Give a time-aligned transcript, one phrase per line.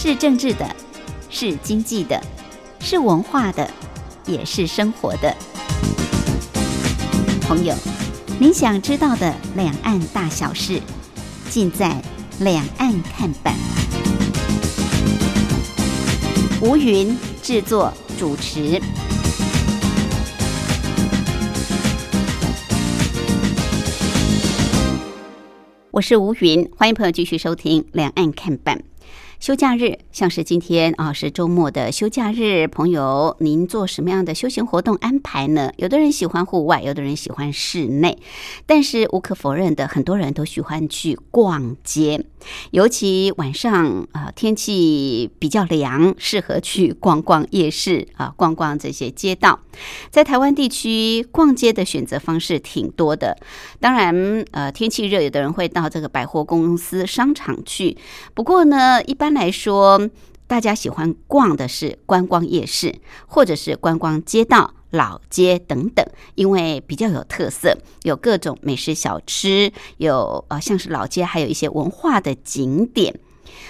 [0.00, 0.64] 是政治的，
[1.28, 2.22] 是经济的，
[2.78, 3.68] 是文化的，
[4.26, 5.36] 也是生活的。
[7.40, 7.74] 朋友，
[8.38, 10.80] 您想知道的两岸大小事，
[11.50, 12.00] 尽在
[12.44, 13.52] 《两岸看板》。
[16.62, 18.80] 吴云制作主持。
[25.90, 28.78] 我是吴云，欢迎朋友继续收听《两岸看板》。
[29.40, 35.70] 休假日，像是今天啊，是周末的休假日，朋友，您做什么样的休闲活动安排呢？
[35.76, 38.18] 有的人喜欢户外，有的人喜欢室内，
[38.66, 42.26] 但是无可否认的，很多人都喜欢去逛街，
[42.72, 49.60] 尤其晚上啊，天气比较凉，适合去逛逛夜市啊，逛逛这些街道。
[50.10, 53.38] 在台湾地区逛街的选择方式挺多的，
[53.78, 57.96] 当然，呃，天气热，有的人会到这个百货公司、商场去。
[58.34, 60.08] 不过呢，一般般来说，
[60.46, 62.94] 大家喜欢逛的是观光夜市，
[63.26, 66.02] 或者是观光街道、老街等等，
[66.34, 73.20] 因为比较有特色，有各种美食小吃，有呃，像是老街，还有一些文化的景点。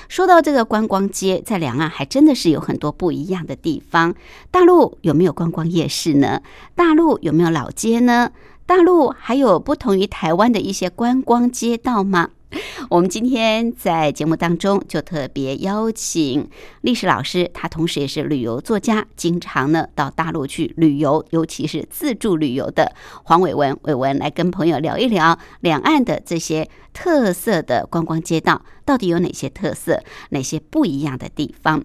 [0.09, 4.15] 说到这个观光街，在两岸还真的是有很多不一样的地方。
[4.53, 6.43] 大陆有没有观光夜市呢？
[6.77, 8.31] 大陆有没有老街呢？
[8.65, 12.31] 大陆还有不同于台湾的一些观光街道吗？
[12.89, 16.49] 我们今天在节目当中就特别邀请
[16.81, 31.85] 历史老师，他同时也是旅游作家，经常呢到大陆去旅游，尤其是自助旅游的黄伟文，伟文来跟朋友聊一聊两岸的这些特色的观光街道到底有哪些特色，哪些不一样的地方。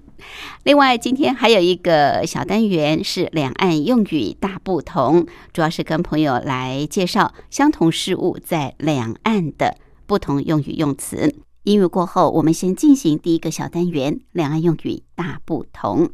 [0.63, 9.75] 另外，今天还有一个小单元是两岸用语大不同，主要是跟朋友来介绍相同事物在两岸的。
[10.05, 11.35] 不同用语用词。
[11.63, 16.09] 英语过后，我们先进行第一个小单元：两岸用语大不同。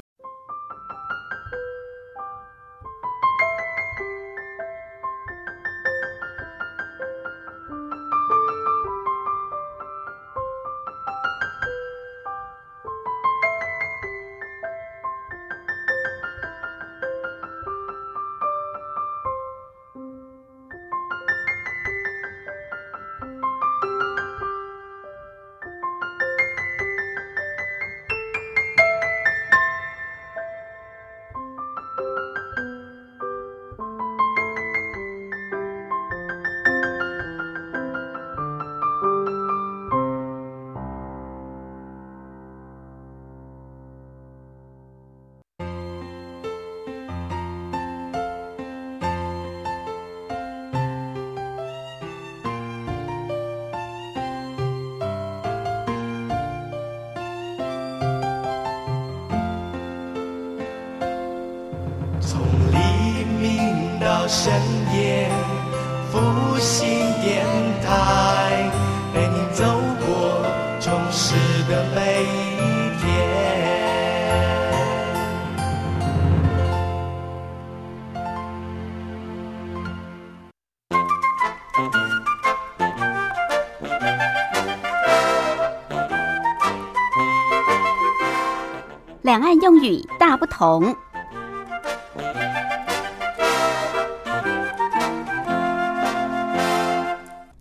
[90.59, 90.93] 同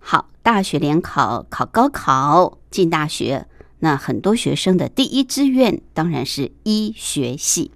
[0.00, 0.26] 好。
[0.42, 3.46] 大学联考考高考进大学，
[3.78, 7.70] 那很多学生的第一志愿当然是医学系。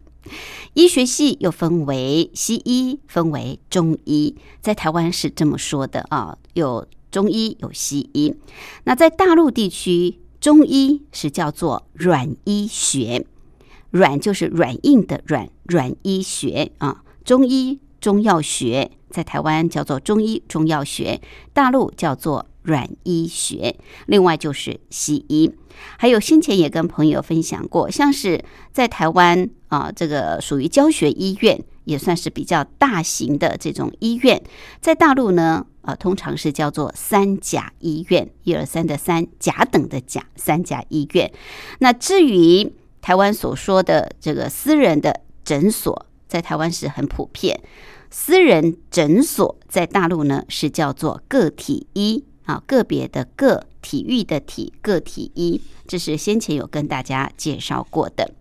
[0.75, 8.34] 医学系又分为西医，分为中医，在台湾是这么说的啊，有中医有西医。
[8.83, 13.25] 那在大陆地区，中医是叫做软医学，
[13.92, 21.20] 软就是软硬的软，软医学啊，中医中药学在台湾叫做中医中药学，
[21.53, 22.47] 大陆叫做。
[22.64, 23.75] 软医学，
[24.06, 25.50] 另外就是西医，
[25.98, 34.41] 还有先前也跟朋友分享过，像是在台湾啊，这个属于教学医院，也算是比较大型的这种医院。
[34.80, 41.33] 在大陆呢，啊，通常是叫做三甲医院，一二三的三甲等的甲三甲医院。
[41.80, 42.72] 那至于
[43.03, 47.60] 台湾所说的这个私人的诊所，在台湾是很普遍，
[48.09, 52.25] 私人诊所在大陆呢是叫做个体医。
[52.45, 58.33] 啊，个别的个体育的体个体医，这是先前有跟大家介绍过的。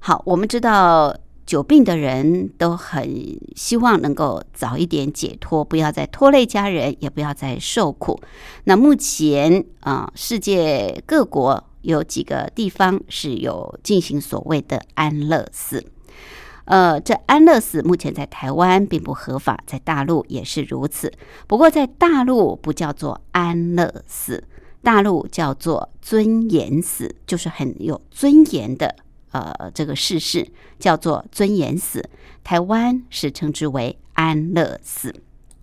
[0.00, 1.14] 好，我们知道
[1.44, 8.18] 久病的人都很希望能够早一点解脱，不要再拖累家人，也不要再受苦。
[8.64, 15.84] 那目前啊，世界各国有几个地方是有进行所谓的安乐死。
[16.64, 21.12] 呃，这安乐死目前在台湾并不合法，在大陆也是如此。
[21.48, 24.44] 不过在大陆不叫做安乐死，
[24.80, 28.94] 大陆叫做尊严死，就是很有尊严的
[29.32, 32.08] 呃这个逝世叫做尊严死。
[32.44, 35.12] 台湾是称之为安乐死。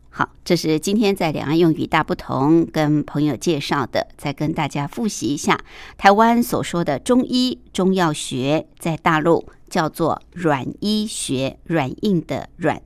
[0.09, 5.59] 好，这是今天在两岸用语大不同跟朋友介绍的，再跟大家复习一下
[5.97, 9.49] 台湾所说的中医中药学，在大陆。
[9.69, 12.81] 叫做软医学，软硬的软。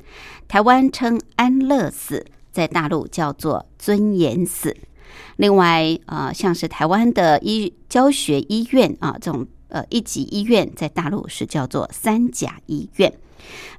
[0.50, 4.76] 台湾称安乐死，在大陆叫做尊严死。
[5.38, 13.14] 另外，呃，像是台湾的医教学医院啊，这种呃一级医院，在大陆是叫做三甲医院。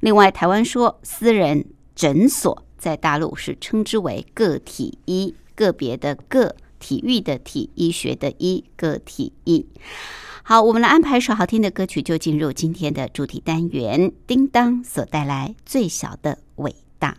[0.00, 9.64] 另外，台湾说私人诊所，在大陆是称之为个体医，个别的个体育的体，医学的医，个体医。
[10.42, 17.16] 好，我们来安排一首好听的歌曲，就进入今天的主题单元——叮当所带来最小的伟大。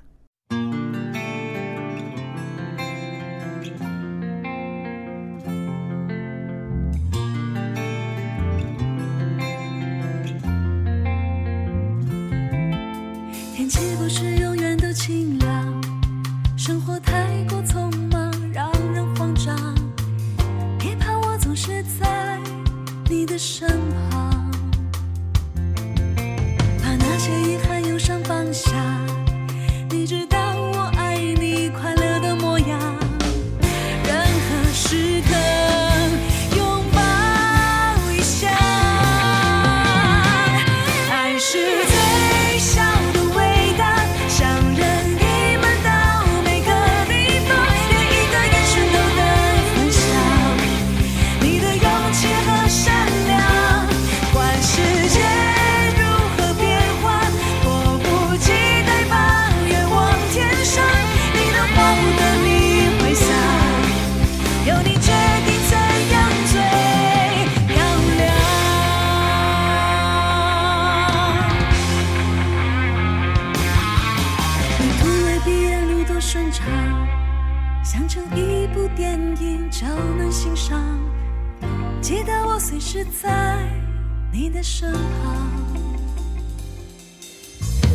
[84.48, 85.02] 你的身旁，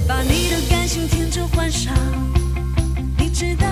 [0.09, 1.95] 把你的感情天真换上，
[3.17, 3.67] 你知道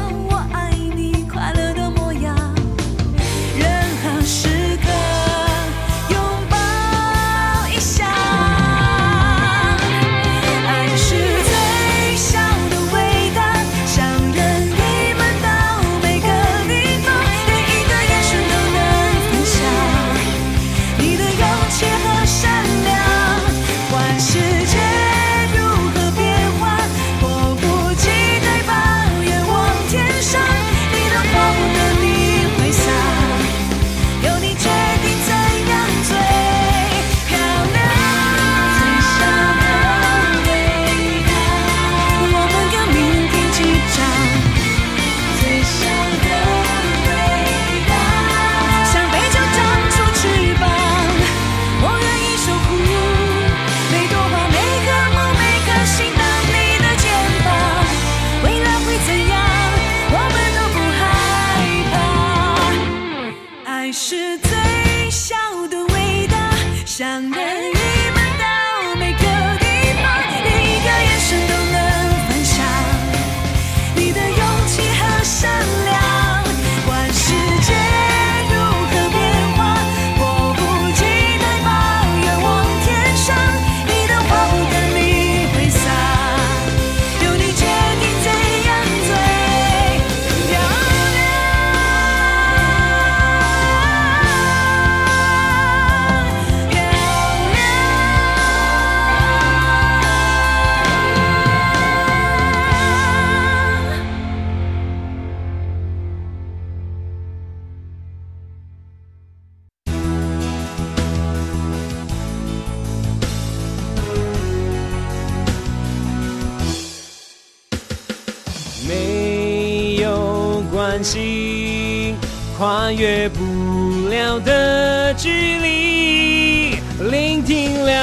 [121.03, 122.17] 心
[122.57, 126.77] 跨越不了的距离，
[127.11, 127.97] 聆听两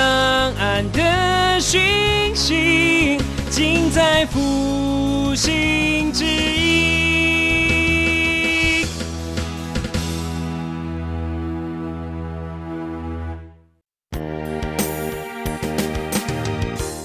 [0.56, 1.82] 岸的讯
[2.34, 3.18] 息，
[3.50, 6.75] 尽在复兴之音。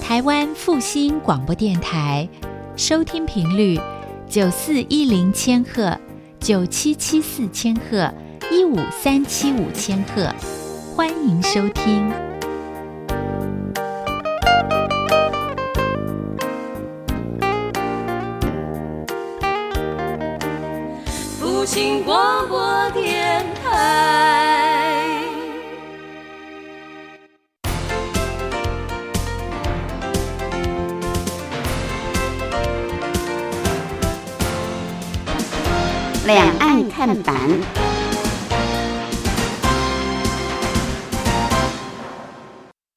[0.01, 2.27] 台湾复兴广播电台
[2.75, 3.79] 收听频率。
[4.31, 5.99] 九四一零千赫、
[6.39, 8.09] 九七七四千赫、
[8.49, 10.33] 一五三七五千赫，
[10.95, 12.09] 欢迎收听。
[21.37, 23.10] 复兴广播电
[36.33, 37.35] 两岸看板。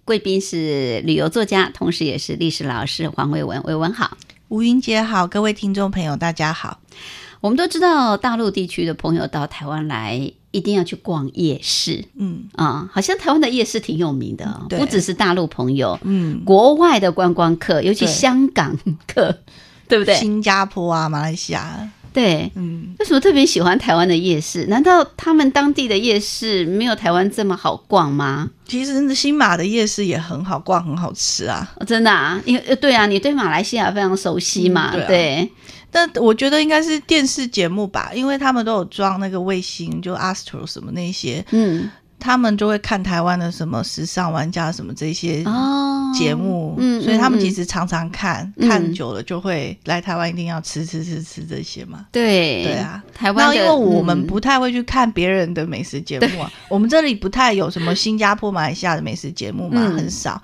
[0.04, 3.60] 贵宾是旅游作家，同时也是历史老师黄伟文。
[3.64, 6.78] 伟文好，吴云杰好，各位听众朋友大家好。
[7.40, 19.40] 我们都知道大陆地区的朋友到台湾来，一定要去逛夜市嗯啊、好像台湾的夜市挺有名的、哦，不只是大陆朋友，嗯，国外的观光客，尤其香港客，
[19.88, 20.14] 对不对？
[20.14, 24.64] 新加坡啊，马来西亚，对，嗯，为什么特别喜欢台湾的夜市？
[24.66, 28.48] 难道他们当地的夜市没有台湾这么好逛吗？
[28.66, 31.70] 其实新马的夜市也很好逛，很好吃啊。
[31.76, 35.50] 哦真的啊，因为呃对啊，你对马来西亚非常熟悉嘛，嗯对啊对，
[35.90, 41.90] 但我觉得应该是电视节目吧，因为他们都有装那个卫星，就 Astro 什么那些，嗯，
[42.24, 48.66] 他们就会看台湾的什么时尚玩家什么这些哦，节目，嗯所以他们嗯其实常常看，嗯。
[48.66, 52.06] 看久了就会来台湾，一定要吃吃吃吃这些嘛。
[52.10, 59.92] 对对啊，台湾的那因为我们嗯不太会去看别人的美食节目啊， 我们这里不太有什么新加坡、马来西亚的美食节目嘛，嗯。
[59.94, 60.40] 很少。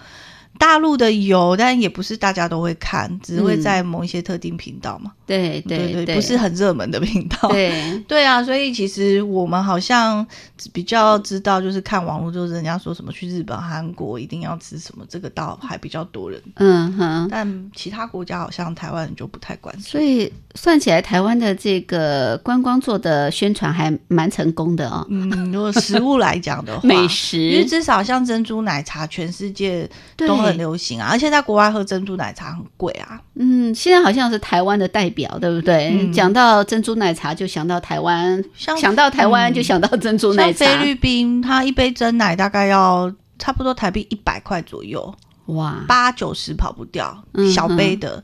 [0.61, 5.11] 大陆的有，但也不是大家都会看，只会嗯在某一些特定频道嘛。
[5.27, 7.49] 对对对对，不是很热门的频道。
[7.49, 10.27] 对， 对啊，所以其实我们好像
[10.71, 16.39] 比较知道，就是看网络，就是人家说什么去日本、韩国一定要吃什么，这个倒还比较多人。
[16.57, 19.83] 嗯哼，但其他国家好像台湾人就不太关注。
[19.83, 33.21] 所以算起来，台湾的这个观光做的宣传还蛮成功的哦，嗯，如果食物来讲的话， 美食因为食至少像珍珠奶茶，全世界都很流行啊，而且在国外喝珍珠奶茶很贵啊。
[33.35, 35.91] 嗯，现在好像是台湾的代表，对不对？
[35.91, 40.65] 嗯讲到珍珠奶茶，就想到台湾；想到台湾，嗯就想到珍珠奶茶。
[40.65, 45.15] 像菲律宾，它一杯真奶大概要差不多台币一百块左右，
[45.47, 48.23] 哇，八九十跑不掉嗯，小杯的。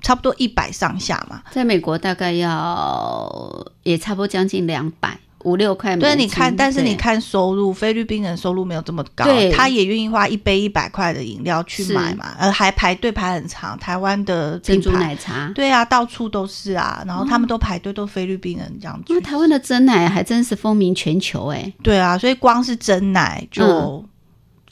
[0.00, 6.08] 差不多一百上下嘛，在美国大概要也差不多将近两百五六块美金。
[6.08, 13.78] 对，你看，但是你看收入，菲律宾人收入没有这么高，他也愿意花一杯一百块的饮料去是买嘛，呃，还排队排很长。
[13.78, 19.04] 台湾的珍珠奶茶，对啊，到处都是啊，然后他们都排队，都菲律宾人这样子。
[19.08, 21.72] 那台湾的真奶还真是风靡全球哎。
[21.82, 24.04] 对啊，所以光是真奶就嗯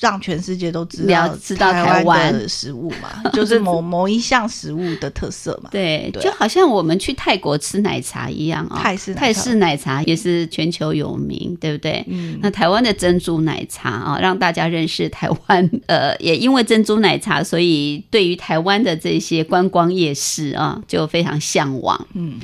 [0.00, 5.70] 让全世界都知了道知道台台湾的食物嘛， 就是某某一项食物的特色嘛。
[5.72, 12.04] 对，对啊就好像我们去泰国吃奶茶一样啊、泰式奶茶泰式奶茶也是全球有名，对不对？
[12.08, 15.70] 嗯，那台湾的珍珠奶茶啊，让大家认识台湾。
[15.86, 22.06] 呃，也因为珍珠奶茶，所以对于台湾的这些观光夜市啊，就非常向往。
[22.14, 22.38] 嗯，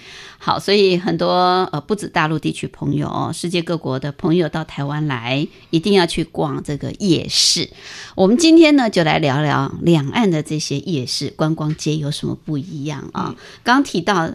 [0.45, 7.71] 好，所以很多呃，不止大陆地区朋友哦，世界各国的朋友到台湾来，一定要去逛这个夜市。
[8.17, 13.37] 我们今天呢，就来聊聊两岸的这些夜市观光街有什么不一样啊？
[13.63, 14.29] 刚刚提到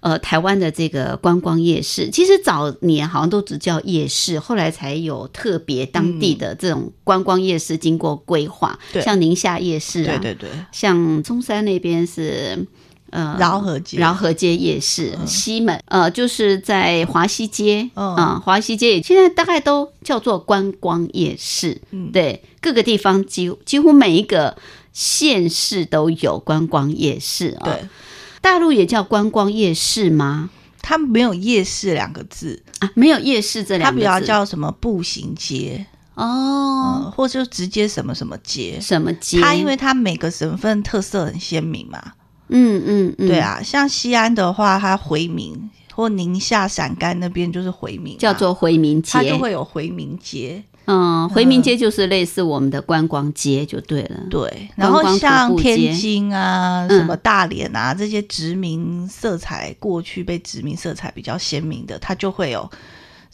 [0.00, 12.66] 呃，台湾的这个观光夜市，其实早年好像都只叫夜市，后来才有特别当地的这种观光夜市经过规划，对像宁夏夜市啊，对对对，像中山那边是
[13.14, 18.16] 呃饶河街，饶河街夜市、西门，呃，就是在华西街，嗯。
[18.16, 22.10] 啊、华西街现在大概都叫做观光夜市，嗯。
[22.12, 24.56] 对，各个地方几乎几乎每一个
[24.92, 27.88] 县市都有观光夜市啊、对，
[28.40, 30.50] 大陆也叫观光夜市吗？
[30.82, 38.78] 它没有夜市两个字，啊，没有夜市这两个字，比较叫什么步行街，哦，嗯，或者就直接什么什么街。
[38.82, 39.40] 什么街？
[39.40, 42.12] 它因为它每个省份特色很鲜明嘛，
[42.48, 56.98] 嗯嗯嗯，对，啊，像西安的话，它回民或宁夏陕甘那边就是回民嘛，叫做回民街，它就会有回民街，嗯，回民街就是类似我们的观光街就对了，对，然后像天津啊、嗯。
[56.98, 62.70] 什么大连啊这些殖民色彩过去被殖民色彩比较鲜明的，它就会有。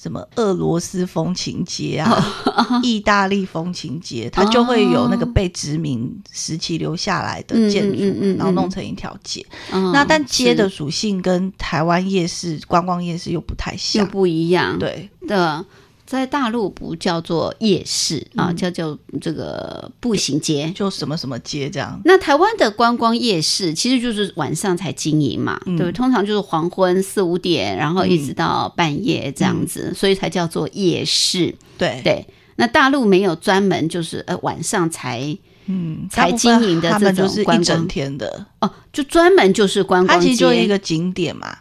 [0.00, 2.24] 什么俄罗斯风情街啊，
[2.82, 9.44] 意大利风情街，它就会有那个被殖民时期留下来的建筑，嗯嗯嗯嗯然后弄成一条街。
[9.72, 14.02] 嗯那但街的是属性跟台湾夜市、观光夜市又不太像。
[14.02, 15.64] 又，不一样，对，的。
[16.10, 20.72] 在大陆不叫做夜市啊，叫叫做这个步行街。
[20.74, 22.00] 就什么什么街这样。
[22.04, 25.76] 那台湾的观光夜市其实就是晚上才经营嘛，嗯。
[25.76, 25.92] 对不对？
[25.92, 31.54] 通常就是黄昏四五点，然后一直到半夜这样子，所以才叫做夜市。
[31.78, 32.26] 对，对，
[32.56, 41.56] 那大陆没有专门就是呃晚上才嗯，才经营的这种一整天的，哦，就专门就是观光街其实就一个景点嘛，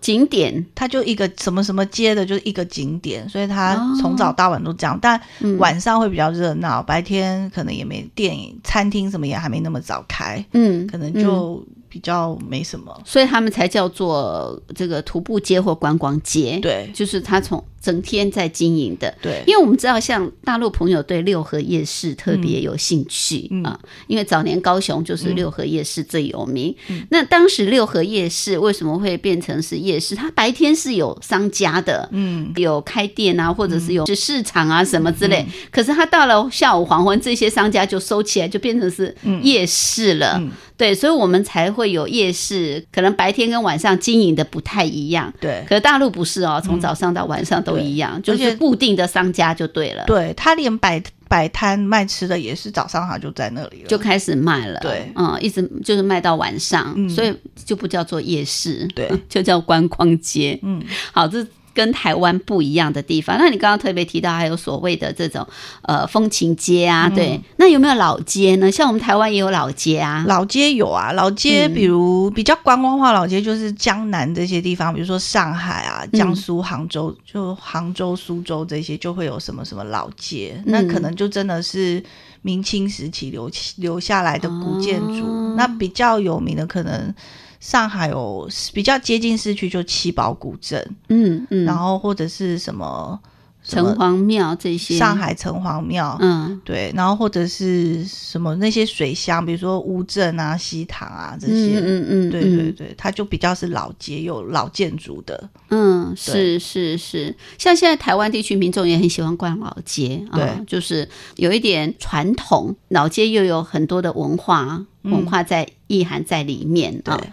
[0.00, 4.98] 景点，它就一个什么什么街的，就是一个景点，所以它哦从早到晚都这样。
[5.00, 12.98] 但嗯晚上会比较热闹，白天可能也没电影、餐厅什么也还没那么早开，嗯，可能嗯就比较没什么。
[13.04, 19.14] 所以他们才叫做这个徒步街或观光街。，对就是他从整天在经营的。
[19.20, 26.74] 对，因为我们知道，像大陆朋友对六合夜市特别有兴趣、嗯啊，因为早年高雄就是六合夜市最有名。
[26.88, 30.14] 嗯那当时六合夜市为什么会变成是夜市？
[30.14, 35.46] 它白天是有商家的，嗯，有开店啊，或者是有市场啊什么之嗯类。
[35.70, 40.40] 可是它到了下午黄昏，这些商家就收起来，就变成是夜市了。
[40.72, 45.32] 嗯对，所以我们才会有夜市，可能白天跟晚上经营的不太一样。
[45.40, 54.80] 对可是大陆不是哦，从早上到晚上都一样，就是固定的商家就对了，对，他连摆摆摊卖吃的也是早上他就在那里了，就开始卖了。
[54.80, 60.58] 对嗯，一直就是卖到晚上，嗯所以就不叫做夜市，对， 就叫观光街。
[60.62, 61.46] 嗯，好，这。
[61.74, 65.46] 跟台湾不一样的地方，那你刚刚特别提到还有所谓的这种
[65.82, 67.14] 呃风情街啊，嗯。
[67.14, 68.70] 对，那有没有老街呢？
[68.70, 71.74] 像我们台湾也有老街啊，老街有啊，老街嗯。
[71.74, 76.18] 比如比较观光化老街就是江南这些地方，比如说上海啊、嗯。
[76.18, 80.64] 江苏、杭州，就杭州、苏州这些就会有什么什么老街，嗯。
[80.66, 82.02] 那可能就真的是
[82.42, 85.26] 明清时期留起留下来的古建筑。
[85.26, 85.54] 哦。
[85.56, 87.14] 那比较有名的可能
[87.62, 93.16] 上海有比较接近市区就七宝古镇，嗯嗯，然后或者是什么
[93.62, 96.60] 城隍庙这些，上，海城隍庙，嗯。
[96.64, 110.64] 对，然后或者是什么那些水乡，比如说乌镇啊、西塘啊这嗯些，嗯嗯，对对对，它就比较是老街，有老建筑的，嗯，是是是，像现在台湾地区民众也很喜欢逛老街啊，对。
[110.66, 117.16] 就是有一点传统，老街又有很多的文化文化在意涵在里面啊。
[117.16, 117.28] 对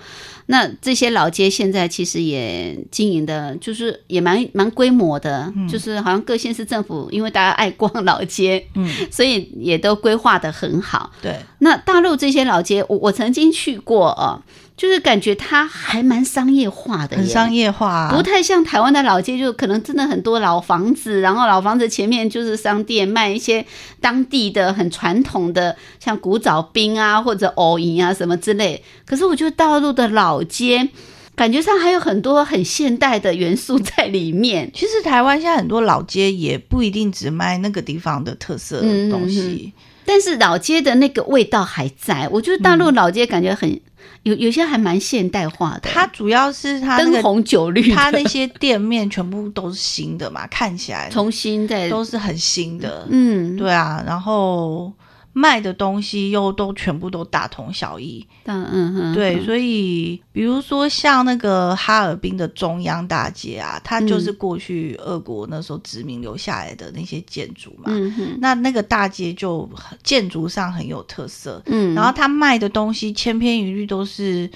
[0.52, 11.12] 那这些老街现在其实也经营的，就是也蛮蛮规模的，就是好像各县市政府因为大家爱逛老街，嗯， 所以也都规划的很好。
[11.22, 14.42] 对，那大陆这些老街，我我曾经去过啊，
[14.80, 23.66] 就是感觉它还蛮商业化的，很商业化、啊，不太像台湾的老街，就可能真的很多老房子，然后老房子前面就是商店，卖一些
[24.00, 28.82] 当地的很传统的，像古早冰啊或者藕饮啊什么之类。
[29.06, 30.88] 可是我觉得大陆的老街，
[31.36, 34.72] 感觉上还有很多很现代的元素在里面。
[34.74, 39.74] 其实台湾现在很多老街也不一定只卖那个地方的特色的东西，
[40.06, 43.80] 但是老街的那个味道还在，我觉得大陆老街感觉很、
[44.24, 54.92] 有有些还蛮现代化的，它主要是它那灯红酒绿，它那些店面全部都是新的嘛，看起来重新在都是很新的，嗯，对啊，然后
[55.34, 67.86] 卖的东西又都全部都大同小异，嗯嗯嗯，对，嗯所以比如说像那个哈尔滨的中央大街啊，它就是过去俄国那时候殖民留下来的那些建筑嘛。
[67.88, 69.70] 嗯那那个大街就
[70.04, 74.50] 建筑上很有特色，嗯，然后它卖的东西千篇一律都是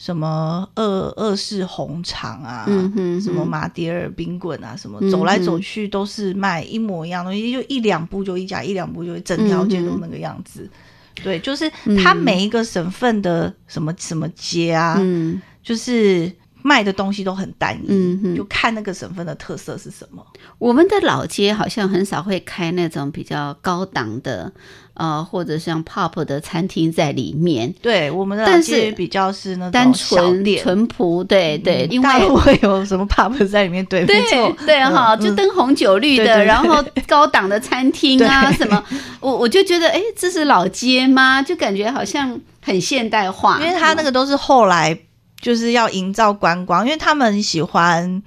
[0.00, 10.66] 什么二二式红肠啊，嗯哼什么哼马迭尔冰棍啊，什么嗯走来走去都是卖一模一样的东西，就一两步就一家，一两步就整条街都那个样子。
[11.22, 11.70] 对，就是
[12.02, 15.42] 它每一个省份的什么什么街啊，嗯。
[15.62, 20.24] 就是卖的东西都很单一，嗯哼就看那个省份的特色是什么。
[20.58, 24.50] 我们的老街好像很少会开那种比较高档的，
[24.94, 30.62] 呃，或者像 pop 的餐厅在里面，对，我们的但老街比较是那单种小纯店。
[30.62, 32.10] 淳朴，对对，因为。
[32.40, 33.84] 会有什么 pop 在里面？
[33.86, 38.82] 对，没对错，嗯对哈，就嗯灯红酒绿的，然后高档的餐厅啊什么，
[39.20, 41.42] 我我就觉得，哎，这是老街吗？
[41.42, 44.96] 就感觉好像很现代化，因为它那个都是后来
[45.40, 48.22] 就是要营造观光，因为他们喜欢。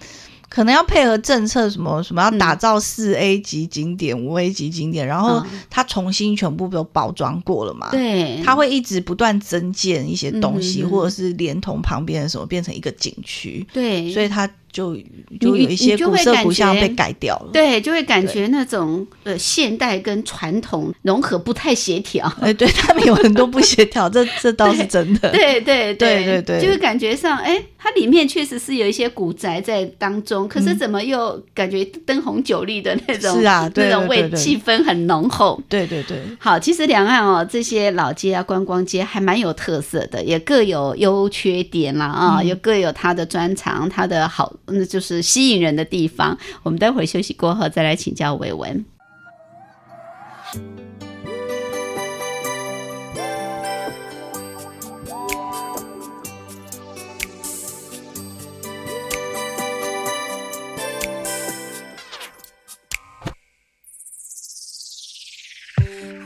[0.50, 14.98] 可能要配合政策，什么什么要打造四 A 级景点、五 A 级景点，然后嗯它重新全部都包装过了嘛？，对，它会一直不断增建一些东西，或者是连同旁边的什么变成一个景区，对，所以它就
[15.40, 17.52] 就有一些就古色古香被改掉了。
[17.54, 22.30] 对，就会感觉那种呃现代跟传统融合不太协调。
[22.42, 25.30] 哎，对他们有很多不协调，这这倒是真的。
[25.30, 35.62] 对对对对对就会感觉上，哎，它里面确实是有一些古宅在当中，可是怎么又感觉灯红酒绿的那种，是啊对那种味气氛很浓厚。
[35.70, 46.38] 对对对，好，其实两岸哦，这些老街啊、观光街还蛮有特色的，也各有优缺点啦啊，嗯也各有它的专长，它的好，那就是吸引人的地方。
[46.64, 48.86] 我们待会儿休息过后再来请教伟文。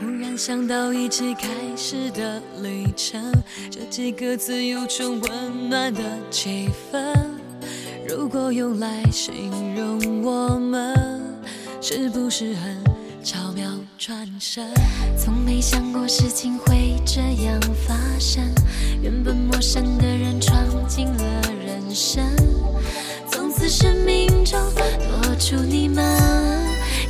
[0.00, 3.32] 忽然想到一起开始的旅程，
[3.70, 7.12] 这几个字有种温暖的气氛。
[8.08, 11.22] 如果用来形容我们，
[11.80, 12.82] 是不是很
[13.22, 14.66] 巧妙转身？
[15.16, 18.42] 从没想过事情会这样发生，
[19.02, 22.24] 原本陌生的人闯进了人生，
[23.30, 26.02] 从此生命中多出你们，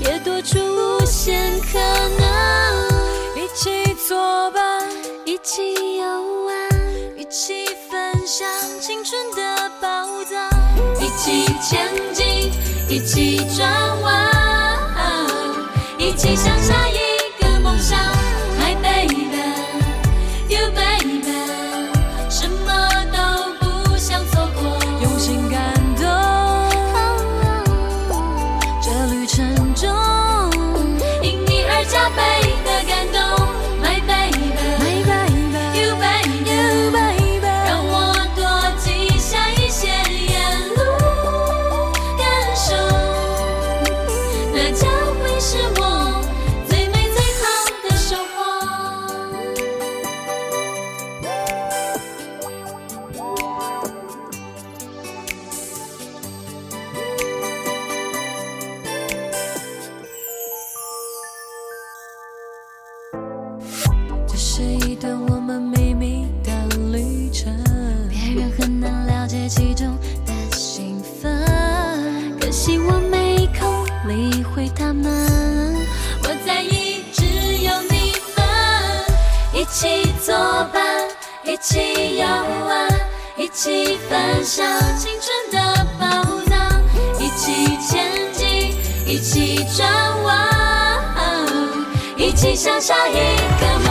[0.01, 1.98] 也多出无限可能。
[11.29, 12.51] 一起前进，
[12.89, 14.31] 一起转弯，
[15.99, 18.18] 一起向下一个梦想。
[81.69, 82.25] 一起游
[82.67, 82.89] 玩，
[83.37, 86.07] 一起分享青春的宝
[86.47, 86.83] 藏，
[87.21, 89.87] 一起前进，一起转
[90.23, 90.49] 弯，
[92.17, 93.88] 一起向下一个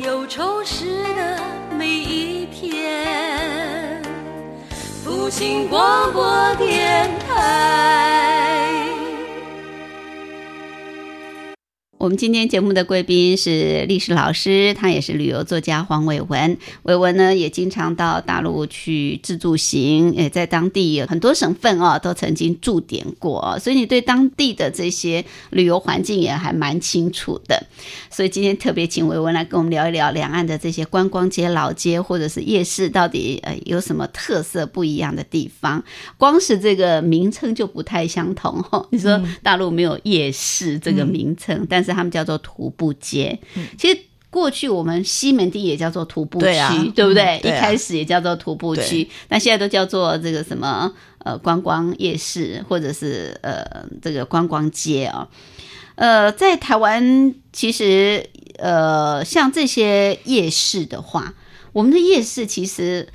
[0.00, 1.38] 拥有充实的
[1.76, 4.02] 每一天。
[5.04, 8.39] 复兴广播电台。
[12.00, 16.56] 我们今天节目的贵宾是历史老师，他也是旅游作家黄伟文。
[16.84, 27.66] 伟文呢也经常到大陆去自助行，也在当地有很多省份哦都曾经驻点过，所以你对当地的这些旅游环境也还蛮清楚的。
[28.08, 35.84] 所以今天特别请伟文来跟我们聊一聊两岸的这些观光街、老街或者是夜市，到底呃有什么特色不一样的地方？
[36.16, 38.88] 光是这个名称就不太相同哦。
[38.88, 43.38] 你说大陆没有夜市这个名称，但是他们叫做徒步街。
[43.78, 43.98] 其实
[44.30, 47.38] 过去我们西门町也叫做徒步区，对啊对不对？
[47.38, 55.28] 嗯对啊一开始也叫做徒步区，但现在都叫做这个什么呃观光夜市，或者是呃这个观光街啊、
[55.96, 58.24] 呃，在台湾其实
[58.58, 61.34] 呃像这些夜市的话，
[61.72, 63.08] 我们的夜市其实。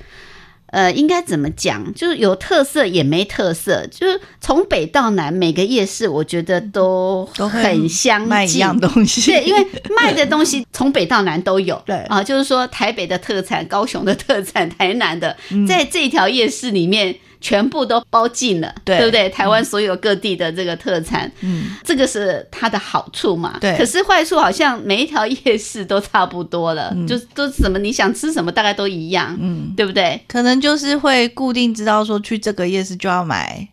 [0.76, 1.90] 呃，应该怎么讲？
[1.94, 9.30] 就是有特色也没特色，就是从北到南，每个夜市我觉得都都很相近，卖一样东西。
[9.30, 9.66] 对，因为
[9.98, 11.82] 卖的东西 从北到南都有。
[11.86, 15.34] 对啊，就是说台北的特产、高雄的特产、台南的，
[15.66, 19.04] 在这条夜市里面全部都包进了，对。
[19.04, 19.28] 不对？
[19.28, 23.56] 台湾所有各地的这个特产，嗯，这个是它的好处嘛。
[23.60, 23.76] 对。
[23.76, 30.20] 可是坏处好像每一条夜市都差不多了，就都什么你想吃什么大概都一样，嗯，对不对？
[30.26, 33.68] 可能就是会固定知道说去这个夜市就要买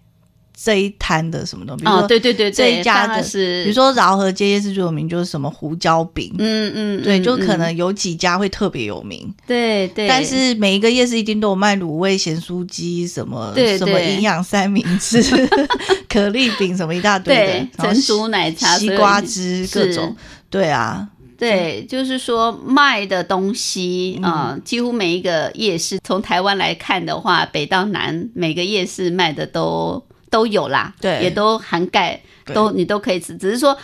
[0.56, 15.22] 这一摊的什么东西，比如哦，说对对对对，这一家的，是，比如，说饶河街夜市最有名就是什么胡椒饼，嗯嗯，对，嗯就可嗯能有几家会特别有名，对对，但是每一个夜市一定都有卖卤味、咸酥鸡、什么对对什么营养三明治、
[16.08, 20.16] 可丽饼什么一大堆的对，然后珍珠奶茶西瓜汁各种，
[20.50, 24.32] 对啊，对，就是说卖的东西嗯。
[24.32, 30.02] 啊、呃几乎每一个夜市，从台湾来看的话，北到南每个夜市卖的都
[30.34, 31.22] 都有啦，对。
[31.22, 32.20] 也都涵盖，
[32.54, 33.78] 都你都可以吃，只是说。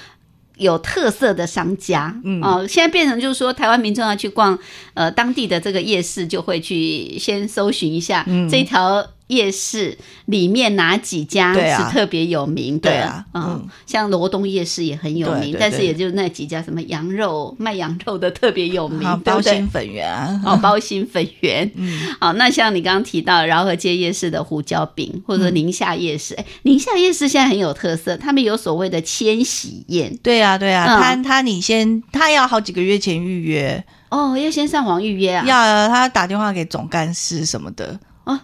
[0.60, 2.44] 有特色的商家，嗯。
[2.44, 4.60] 哦，现在变成就是说，台湾民众要去逛
[4.94, 8.50] 呃当地的这个夜市，就会去先搜寻一下、嗯。
[8.50, 13.70] 这条夜市里面哪几家是特别有名的，对啊嗯嗯。
[13.86, 19.68] 像罗东夜市也很有名，对对对但是也就那几家，什么羊肉卖羊肉的特别有名 包心？
[19.68, 20.12] 粉圆。
[20.12, 21.70] 啊，哦，包心粉圆。
[21.78, 30.18] 嗯，好，那像你刚刚提到饶河街夜市的胡椒饼，或者宁夏夜市，哎、宁夏夜市现在很有特色，他们有所谓的千禧宴。
[30.24, 31.00] 对啊，对啊，嗯。
[31.00, 35.46] 他他你先，他要好几个月前预约，哦，要先上网预约啊。
[35.46, 38.00] 要他打电话给总干事什么的。
[38.34, 38.40] 哦，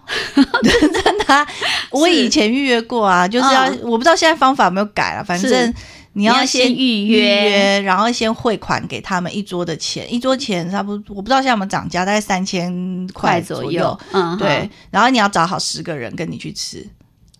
[0.63, 1.45] 真的啊、
[1.91, 3.79] 我以前预约过啊，就是要、嗯。
[3.83, 5.73] 我不知道现在方法有没有改了，反正
[6.13, 7.19] 你要要先预约。
[7.19, 16.87] 约，然后先汇款给他们一桌的钱，一桌钱差不多，我不知道现在有没有涨价，大概三千块左左右。，嗯，对，然后你要找好十个人跟你去吃，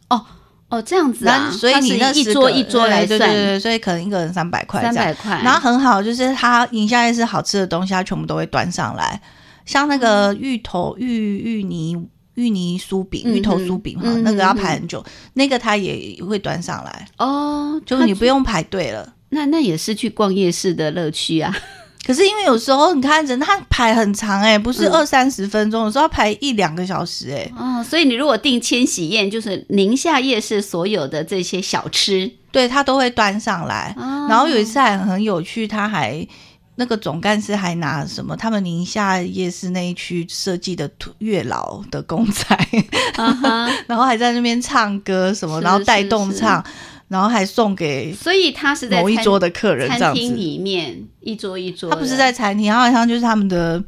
[0.09, 0.23] 哦，
[0.69, 4.81] 哦这样子啊，所以你那一桌一桌来算，对对对对，所以可能一个人三百块。
[4.81, 9.21] 三百块，然后很好，就是他宁夏夜市好吃的东西，他全部都会端上来，
[9.65, 11.97] 像那个芋头、芋芋泥、
[12.35, 19.13] 芋泥酥饼、嗯芋头酥饼哈，嗯那个要嗯排很久，那个它也会端上来，哦，就是你不用排队了。
[19.29, 21.53] 那那也是去逛夜市的乐趣啊。
[22.05, 33.95] 可是因为有时候你看人，他排很长哎、不是嗯二三十分钟，有时候要排一两个小时哎、哦，所以你如果订千禧宴，就是宁夏夜市所有的这些小吃，对他都会端上来。
[33.97, 36.27] 哦然后有一次还很有趣，他还
[36.75, 38.35] 那个总干事还拿什么？
[38.35, 42.45] 他们宁夏夜市那一区设计的月老的公仔，
[43.87, 46.09] 然后还在那边唱歌什么，然后带是是。
[46.09, 46.65] 动唱，
[47.07, 50.35] 然后还送给所以他是在某一桌的客人这样餐厅。
[50.35, 53.83] 里面一桌一桌，他不是在餐厅，他好像就是他们的。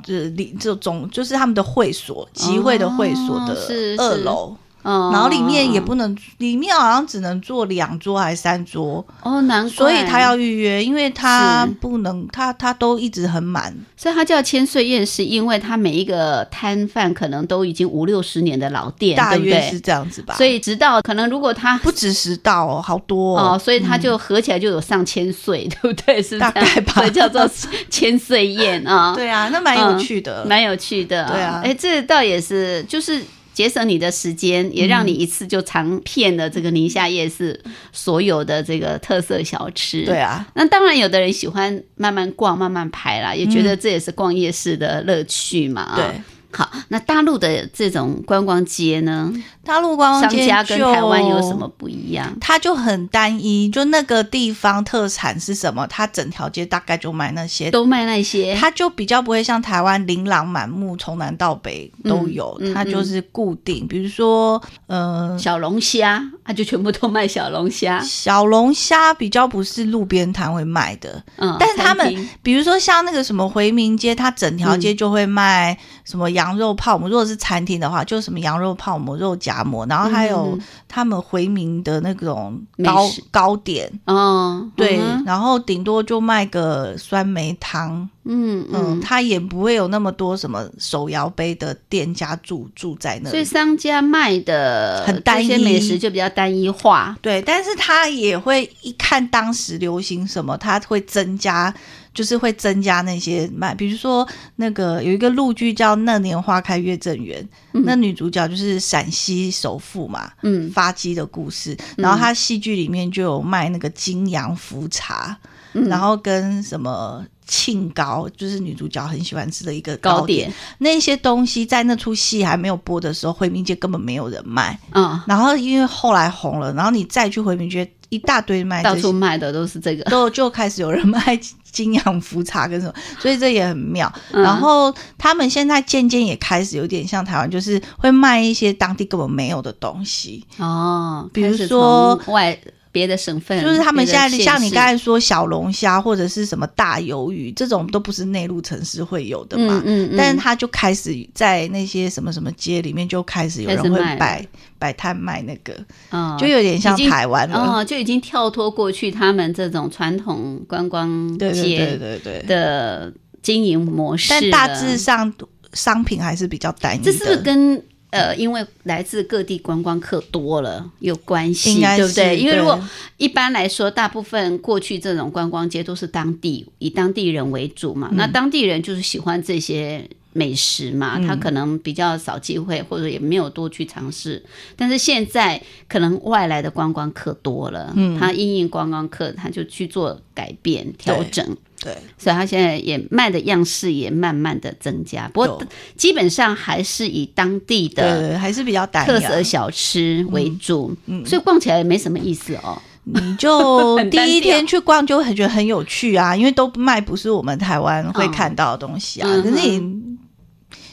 [0.00, 3.54] 这里这种就是他们的会所，集会的会所的
[3.98, 13.74] 二楼，哦，然后里面也不能，里面好像只能坐两桌还是三桌，哦，难怪，所以他要预约，因为他不能，他他都一直很满。
[13.96, 20.34] 所以他叫千岁宴，是因为他每一个摊贩可能都已经五六十年的老店，大约是这样子吧。
[20.34, 26.22] 所以直到可能如果他不止十道哦，好多哦，所以他就合起来就有上千岁， 对不对？
[26.22, 27.48] 是大概吧所以叫做
[27.90, 29.12] 千岁宴啊。
[29.16, 30.44] 对啊，那蛮有趣的。
[30.46, 31.26] 蛮有趣的。
[31.26, 33.22] 对啊哎，这倒也是，就是。
[33.58, 40.04] 节省你的时间，也让你一次就尝遍了这个宁夏夜市所有的这个特色小吃。
[40.04, 45.82] 对啊，那当然，有的人喜欢慢慢逛、慢慢排啦，也觉得这也是逛夜市的乐趣嘛。
[45.82, 49.32] 啊对，好，那大陆的这种观光街呢，
[49.64, 51.68] 大陆观光商街家跟台湾有什么？
[51.76, 52.34] 不一样？
[52.40, 57.70] 它就很单一，就那个地方特产是什么，它整条街大概就卖那些。
[57.70, 63.86] 都卖那些，它就比较不会像台湾琳琅满目，从南到北都有，嗯嗯它就是固定。
[63.86, 68.00] 比如说，呃，小龙虾，它就全部都卖小龙虾。
[68.00, 75.78] 小龙虾比较不是路边摊会卖的，嗯，但是他们比如说像那个什么回民街，它整条街就会卖
[76.08, 77.06] 什么羊肉泡馍。
[77.06, 93.44] 如果是餐厅的话，就什么羊肉泡馍、肉夹馍，然后还有嗯他们回民的那种糕糕点，嗯，对，嗯然后顶多就卖个酸梅汤，嗯嗯，他，也不会有那么多什么手摇杯的店家住住在那所以。
[93.44, 95.48] 商家卖的很单一。
[95.48, 97.16] 这些美食就比较单一化。
[97.22, 101.74] 对，但是他也会一看当时流行什么，他会增加，
[102.12, 107.42] 就是会增加那些卖，比如说那个有一个陆剧叫《那年花开月正圆》，
[107.84, 110.70] 那女主角就是陕西首富嘛，嗯。
[110.70, 117.24] 发迹的故事，然后他戏剧里面就有卖那个金阳茯茶，嗯然后跟什么。
[117.50, 124.78] 庆糕就是女主角很喜欢吃的一个糕糕点，那些东西在那出戏还没有播的时候，回民街根本没有人卖。
[124.92, 130.04] 嗯，然后因为后来红了，然后你再去回民街，一大堆卖到处卖的都是这个。
[130.12, 131.40] 都就开始有人卖
[131.72, 134.12] 金阳茯茶跟什么， 所以这也很妙。
[134.32, 142.58] 嗯然后他们现在渐渐也开始有点像台湾，就是会卖一些当地根本没有的东西，哦，比如说外
[142.90, 149.82] 别的省份，就是他们现在像你市刚才说小龙虾或者是什么大鱿鱼这种，都不是内陆城市会有的嘛。
[149.84, 154.44] 嗯嗯，但是他就开始在那些什么什么街里面就开始有人会摆
[154.78, 155.74] 摆摊卖那个，
[156.10, 157.58] 嗯就有点像台湾了。
[157.58, 162.42] 哦，就已经跳脱过去他们这种传统观光街对对街对对。
[162.46, 164.28] 的经营模式。
[164.30, 165.32] 但大致上
[165.72, 167.04] 商品还是比较单一的。
[167.04, 172.36] 这是不是跟呃，因为来自各地观光客多了有关系，对不对？
[172.36, 172.80] 因为如果
[173.16, 180.08] 一般来说，大部分过去这种观光街都是当地以当地人为主嘛，那当地人就是喜欢这些。
[180.38, 181.26] 美食嘛，嗯。
[181.26, 184.42] 他可能比较少机会，或者也没有多去尝试。
[184.76, 188.18] 但是现在可能外来的观光客多了，嗯。
[188.18, 191.44] 他因应观光客，他就去做改变调整。
[191.80, 195.62] 对所以他现在也卖的样式也慢慢的增加，不过
[195.96, 202.76] 基本上还是以当地的，还是比较特色小吃为主，嗯所以逛起来也没什么意思哦。
[203.04, 209.28] 你就第一天去逛就很觉得很有趣啊，因为都卖不是我们台湾会看到的东西啊。
[209.30, 209.80] 嗯可是你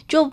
[0.07, 0.31] 就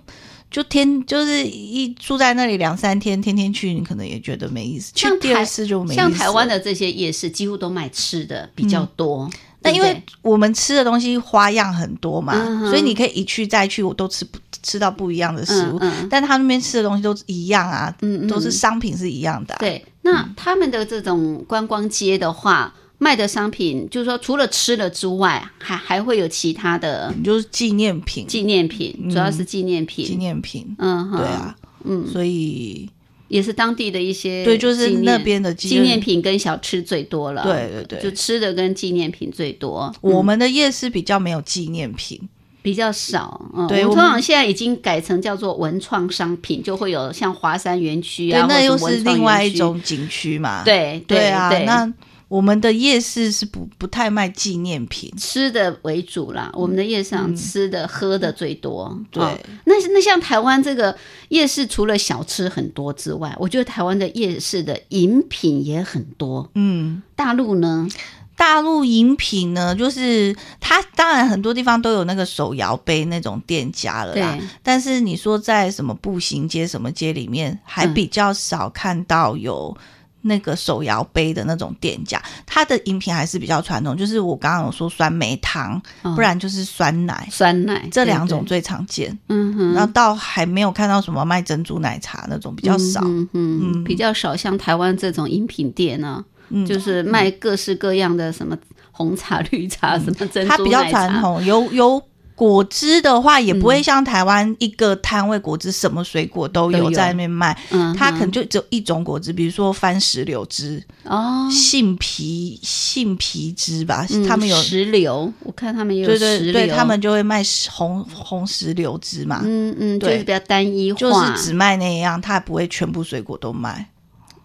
[0.51, 4.93] 就天就是一住在那里两三天，天天去，你可能也觉得没意思。
[4.95, 6.03] 去像台第二次就没意思。
[6.03, 9.31] 像台湾的这些夜市，几乎都卖吃的比较多。
[9.65, 15.79] 那因为我们吃的东西花样很多嘛，嗯所以你可以一去再去，我都吃不吃到不一样的食物。
[15.81, 17.95] 嗯嗯但他那边吃的东西都一样啊，
[18.29, 19.59] 都是商品是一样的、啊。
[19.61, 30.07] 对，那他们的这种观光街的话，卖的商品就是说，除了吃了之外，还还会有其他的就是纪念品，纪念品，主要是纪念品。
[30.07, 32.89] 纪念品，嗯哼，对啊，嗯，所以
[33.27, 35.99] 也是当地的一些对，就是那边的纪念。
[35.99, 37.43] 品跟小吃最多了。
[37.43, 42.21] 对对对就吃的跟纪念品最多，嗯我们的夜市比较没有纪念品，
[42.63, 43.51] 比较少。
[43.53, 49.45] 嗯，对我们通常现在已经改成叫做文创商品，就会有像华山园区啊，，对那又是另外。
[49.45, 50.63] 一种景区嘛。
[50.63, 51.93] 对对啊，对那
[52.33, 58.89] 我们的夜市是不不太卖纪念品，吃的为主啦，我们的夜市上吃的、喝的最多。
[58.91, 60.97] 嗯对哦那那像台湾这个
[61.29, 66.49] 夜市，除了小吃很多之外，我觉得台湾的夜市的饮品也很多。
[66.55, 67.03] 嗯。
[67.15, 67.87] 大陆呢？
[68.35, 79.77] 大陆饮品呢，就是它当然很多地方都有那个手摇杯那种店家了啦，但是你说在什么步行街什么街里面，还嗯比较少看到有。
[80.23, 89.17] 那个手摇杯的那种店家，它的饮品还是比较传统，就是我刚刚有说酸梅汤，哦不然就是酸奶，酸奶这两种最常见。
[89.29, 93.01] 嗯哼，然后到还没有看到什么卖珍珠奶茶那种比较少。
[93.05, 93.85] 嗯嗯嗯。
[93.85, 96.65] 比较少像台湾这种饮品店呢、嗯。
[96.65, 98.57] 就是卖各式各样的什么
[98.91, 100.57] 红茶、绿茶，什么珍珠奶茶。
[100.57, 101.21] 它比较传。
[101.21, 102.03] 统，有有
[102.43, 103.85] 果汁的话，也不会嗯。
[103.85, 106.85] 像台湾一个摊位果汁什么水果都都有。
[106.87, 114.57] 有在那边卖，嗯，它可能就只有一种果汁，比如说番石榴汁、哦，杏皮杏皮汁吧，嗯他们有。
[114.57, 123.87] 石榴，我看他们也有对石榴，对对，他们就会卖石红红石榴汁嘛，嗯嗯，就是比较单一化，就是只卖那样，它不会全部水果都卖。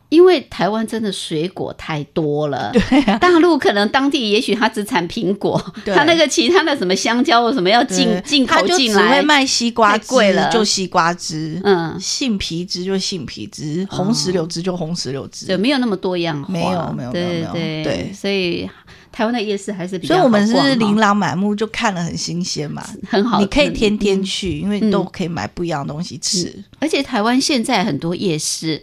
[0.09, 5.93] 因为台湾真的水果太多了， 对啊，大陆可能当地也许它只产苹果，对。
[5.93, 8.21] 它那个其他的什么香蕉或什么要进对。
[8.21, 10.49] 进他就只口进来会，卖西瓜太汁，贵了。
[10.49, 17.51] 就西瓜汁，嗯，杏皮汁就杏皮汁，红石榴汁就红石榴汁，对没有那么多样化，没有没有没有没有。
[17.51, 17.83] 对对。
[17.83, 18.69] 对所以
[19.11, 22.81] 台湾的夜市还是比较所以我们是琳琅满目，就看了很新鲜嘛。
[23.09, 24.23] 很好，你可以嗯天天嗯。
[24.23, 24.89] 去，因为嗯。
[24.89, 26.63] 都可以买不一样的东西吃。
[26.79, 28.81] 而且台湾现在很多夜市。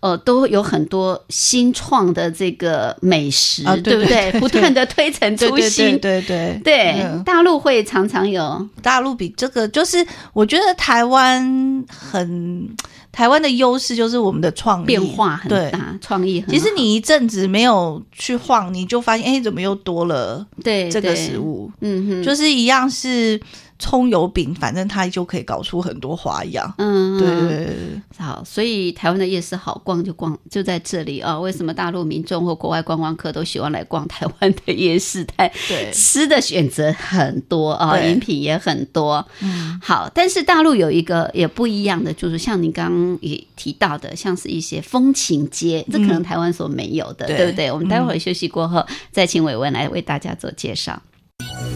[0.00, 4.30] 呃，都有很多新创的这个美食，啊对不对？
[4.30, 12.68] 对对不断的推陈对对出新，对对对对嗯大陆会常常有，大陆比这个就是，我觉得台湾很
[13.10, 15.50] 台湾的优势就是我们的创意变化很。
[15.72, 16.44] 大，创意。
[16.48, 21.70] 其实你一阵子没有去晃，你就发现，哎，怎么又多了对这个食物？
[21.80, 23.40] 嗯哼，就是一样是
[23.78, 26.72] 葱油饼，反正它就可以搞出很多花样。
[26.78, 35.50] 嗯，对对对对好，所以台湾的夜市好逛就逛就在这里啊、为什么大陆民众或国外观光客都喜欢来逛台湾的夜市摊？
[35.68, 39.24] 对吃的选择很多啊、对饮品也很多。
[39.40, 47.70] 嗯，好，但是大陆有一个也不一样的，就是像你刚刚也提到的，像是一些风情街，这可能台湾所没有的，对对不对？
[47.70, 51.00] 我们待会儿休息过后，再请伟文来为大家做介绍。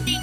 [0.05, 0.22] 叮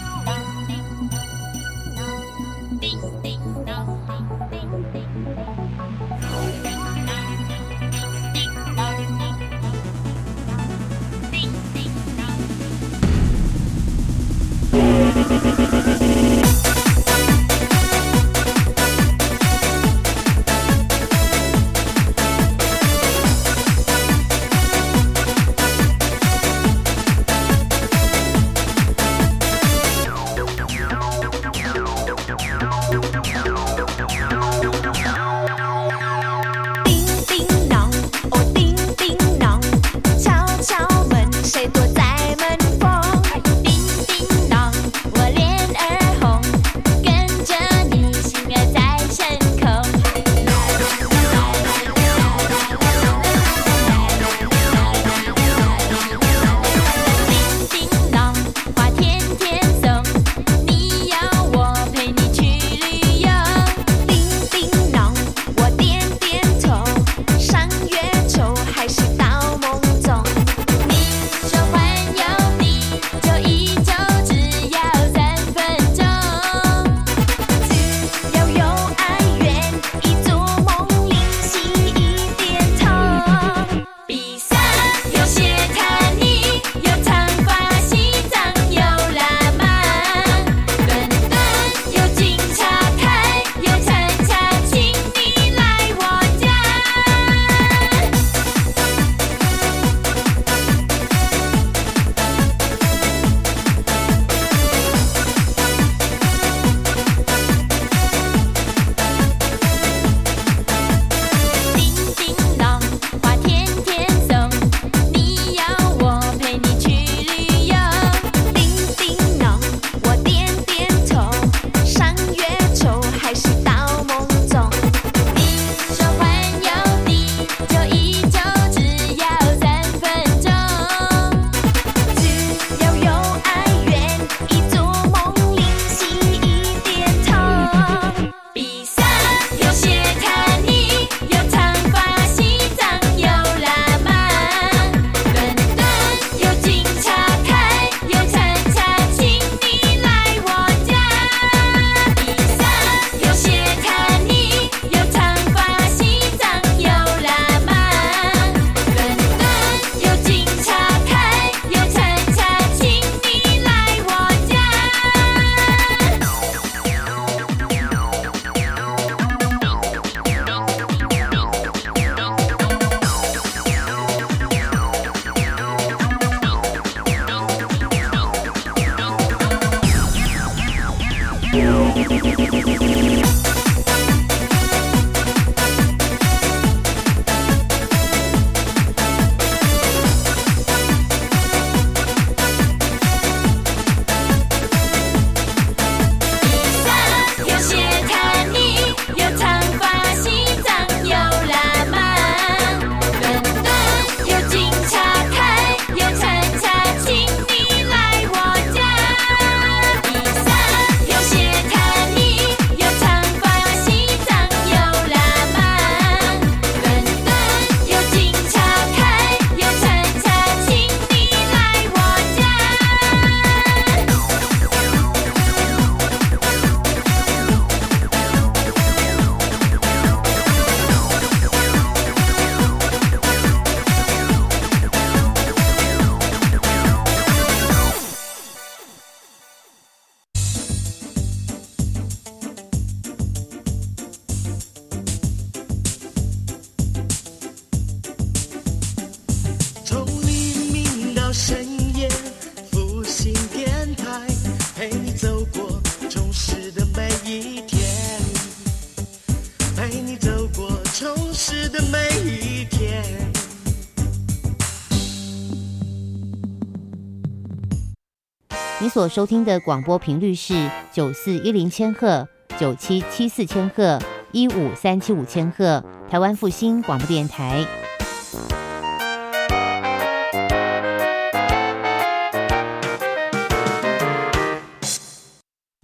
[268.90, 272.28] 所收听的广播频率是九四一零千赫、
[272.58, 274.00] 九七七四千赫、
[274.32, 277.64] 一五三七五千赫，台湾复兴广播电台。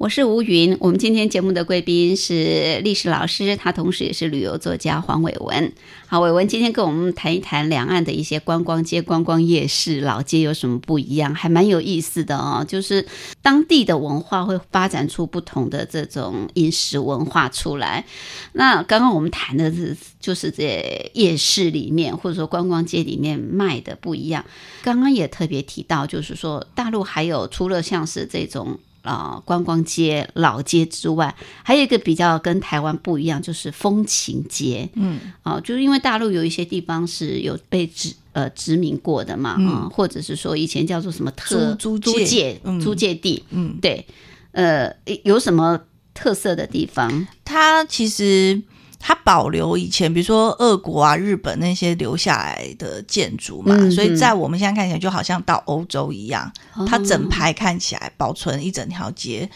[0.07, 5.73] 我是吴云，我们今天节目的贵宾是历史老师，他同时也是旅游作家黄伟文。
[6.07, 12.65] 好，伟文今天跟我们谈一谈两岸的一些观光街、观光夜市、老街有什么不一样，还蛮有意思的哦。
[12.65, 13.05] 就是
[13.43, 18.05] 当地的文化会发展出不同的这种饮食文化出来。
[18.53, 24.45] 那刚刚我们谈的是，就是在夜市里面或者说观光街里面卖的不一样。
[24.85, 28.79] 刚刚也特别提到，就是说大陆还有除了像是这种。
[29.07, 34.89] 啊、观光街、老街之外，还有一个比较跟台湾不一样，就是风情街。
[34.95, 44.05] 嗯，啊，就是因为大陆有一些地方是有被殖呃殖民过的嘛，啊、或者是说以前叫做什么特租租租界租界地，嗯，对，
[44.53, 44.93] 呃，
[45.23, 45.81] 有什么
[46.13, 47.27] 特色的地方？
[47.45, 48.61] 它其实
[48.99, 56.51] 它保留以前，比如说俄国啊、日本那些留下来的建筑嘛，嗯所以在我们现在看起来就好像到欧洲一样，
[56.87, 59.49] 它哦整排看起来保存一整条街，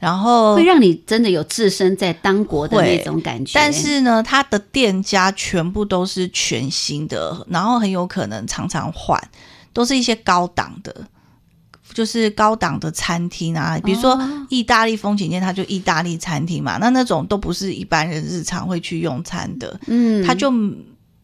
[0.00, 3.52] 然后会让你真的有置身在当国的那种感觉。
[3.54, 9.20] 但是呢，它的店家全部都是全新的，然后很有可能常常换，
[9.72, 11.06] 都是一些高档的，
[11.96, 14.46] 就是高档的餐厅啊，比如说哦。
[14.48, 20.52] 意大利风情店，它就意大利餐厅嘛，那那种都不是一般人日常会去用餐的，嗯，它就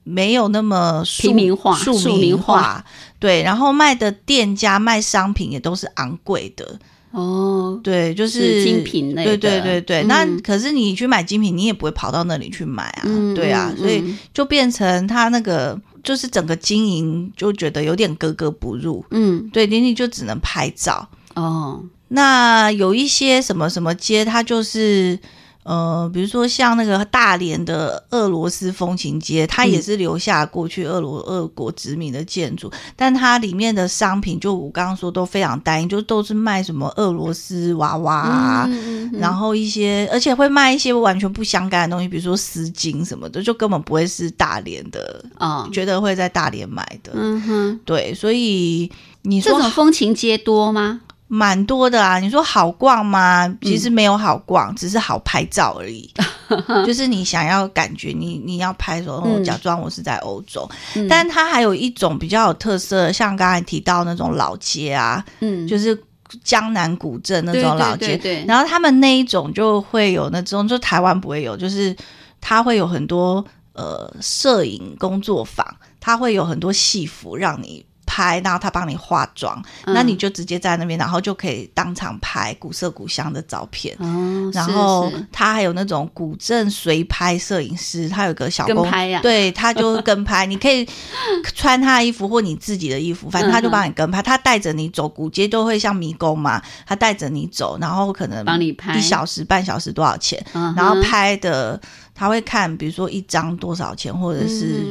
[0.03, 2.61] 没有那么庶平民化庶庶民民化。
[2.61, 2.85] 化，
[3.21, 6.77] 对，然后卖的店家卖商品也都是昂贵的，
[7.13, 9.37] 哦，对，就是精品类的。
[9.37, 10.09] 对对对对，嗯。
[10.09, 14.19] 那可是你去买精品，你也不会跑到那里去买啊，嗯对啊，嗯所以嗯。
[14.35, 21.09] 就变成他那个就是整个经营就觉得有点格格不入，嗯，对，玲玲就只能拍照。
[21.35, 25.19] 哦，那有一些什么什么街，它就是。
[25.65, 47.13] 呃，比如说像那个大连的俄罗斯风情街，它也是留下过去俄罗俄国殖民的建筑，但它里面的商品就我刚刚说都非常单一，就都是卖什么俄罗斯娃娃啊，嗯嗯嗯然后一些，而且会卖一些完全不相干的东西，比如说丝巾什么的，就根本不会是大连的，哦，觉得会在大连买的。
[47.15, 48.91] 嗯哼，对，所以
[49.23, 51.03] 你说这说种风情街多吗？
[51.35, 52.19] 蛮多的啊。
[52.19, 53.47] 你说好逛吗？
[53.47, 56.11] 嗯其实没有好逛，只是好拍照而已。
[56.85, 60.69] 就是你想要感觉你你要拍的时候，假装我是在欧洲。
[60.95, 65.99] 嗯但它还有一种比较有特色，像刚才提到那种老街啊，嗯，就是
[66.45, 71.97] 江南古镇那对种老街，对对对然后他们那一种就会有那种，就台湾不会有，就是
[72.43, 75.67] 它会有很多呃摄影工作坊，
[75.99, 77.83] 它会有很多戏服让你。
[78.07, 79.95] 拍，然后他帮你化妆，嗯。
[79.95, 83.97] 那你就直接在那边，然后就可以当场拍古色古香的照片。
[84.01, 89.21] 哦，然是后他还有那种古镇随拍摄影师，他有个小公跟拍呀。
[89.23, 90.87] 对，他就跟拍，你可以
[91.55, 98.97] 穿他的衣服或你自己的衣服，反正他就帮你跟拍， 他带着你走古街都会像迷宫嘛，他带着你走，然后可能帮你拍。
[98.97, 101.81] 一小时半小时多少钱，嗯然后拍的
[102.15, 104.85] 他会看，比如说一张多少钱，或者是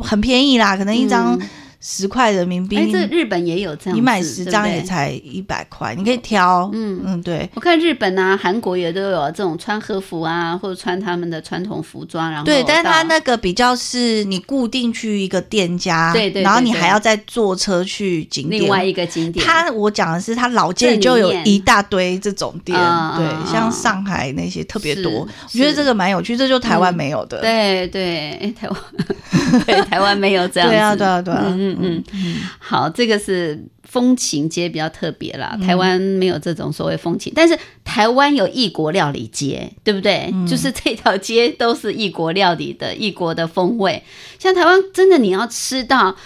[0.00, 1.48] 很便宜啦，可能一张嗯
[1.88, 7.00] 十块人民币，哎，这日本也有这样，你买十张也才一百块，你可以挑，嗯。
[7.04, 7.48] 嗯，对。
[7.54, 18.62] 我看日本啊、韩国也都有这种穿和服啊，或者穿他们的传统服装，然后对，但是他那个比较是你固定去一个店家，对对对然后你还要再坐车去景点。
[18.62, 22.76] 另外一个景点，他我讲的是他老街里就有一大堆这种店，
[23.16, 27.40] 对，像嗯上海那些特别多，我觉得这个蛮有趣，这就台湾没有的。
[27.40, 28.76] 对对，哎，台湾
[29.66, 40.32] 对台湾没有这样子， 对啊，对啊，对啊，嗯嗯嗯，好，这个是风情街比较特别啦，台湾没有这种所谓风情，但是台湾有异国料理街，对不对？
[40.48, 44.02] 就是这条街都是异国料理的异国的风味，
[44.38, 46.16] 像台湾真的你要吃到。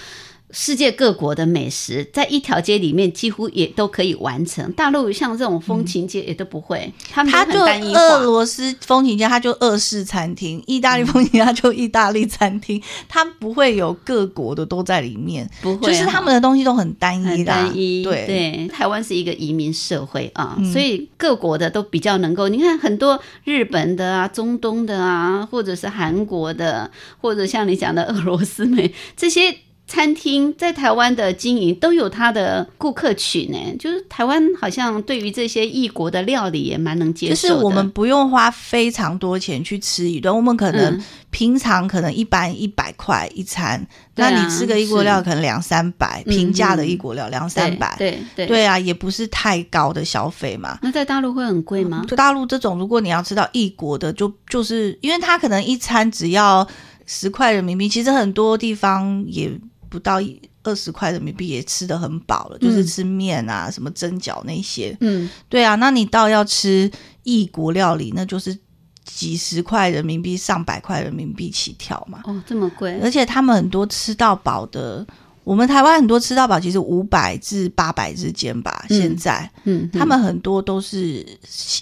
[0.53, 4.70] 世界各国的美食在一条街里面几乎也都可以完成。
[4.72, 12.82] 大陆像这种风情街也都不会，他们都很单一化俄罗斯风情街，它就俄式餐厅；意大利风情街，它就意大利餐厅。
[13.09, 17.55] 它不会有各国的都在里面，不会就是他们的东西都很单一很啦。
[17.55, 26.90] 单一，对对，台湾是一个移民社会啊，嗯所以各国的都比较能够，你看很多日本的啊、中东的啊，或者是韩国的，
[27.20, 29.57] 或者像你讲的俄罗斯美这些。
[29.91, 37.55] 餐厅在台湾的经营都有它的顾客群呢，就是台湾好像对于这些异国的料理也蛮能接受就。
[37.57, 43.84] 是我们不用花非常多钱去吃一顿，我们可能嗯平常可能一般一百块一餐，
[44.14, 50.78] 那你吃个异国料可能两三百，嗯平价的嗯异国料两三百，对对对啊，也不是太高的消费嘛。
[50.82, 52.05] 那在大陆会很贵吗？
[52.07, 56.64] 就大陆这种，如果你要吃到异国的，就就是因为它可能一餐只要
[57.07, 59.51] 十块人民币，其实很多地方也
[59.91, 62.86] 不到一二十块人民币也吃的很饱了，就是嗯。
[62.86, 64.97] 吃面啊、什么蒸饺那些。
[65.01, 66.91] 嗯，对啊，那你到要吃
[67.24, 68.57] 异国料理，那就是
[69.05, 72.20] 几十块人民币、上百块人民币起跳嘛。
[72.24, 75.07] 哦，这么贵，而且他们很多吃到饱的，
[75.45, 78.84] 我们台湾很多吃到饱其实五百至八百之间吧。
[78.88, 78.99] 嗯。
[79.01, 79.51] 现在。
[79.64, 79.99] 嗯，嗯。
[79.99, 81.26] 他们很多都是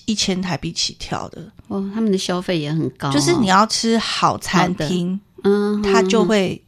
[0.06, 6.62] 一千台币起跳的，哦，他们的消费也很高哦，就是你要吃好餐厅，嗯，他就会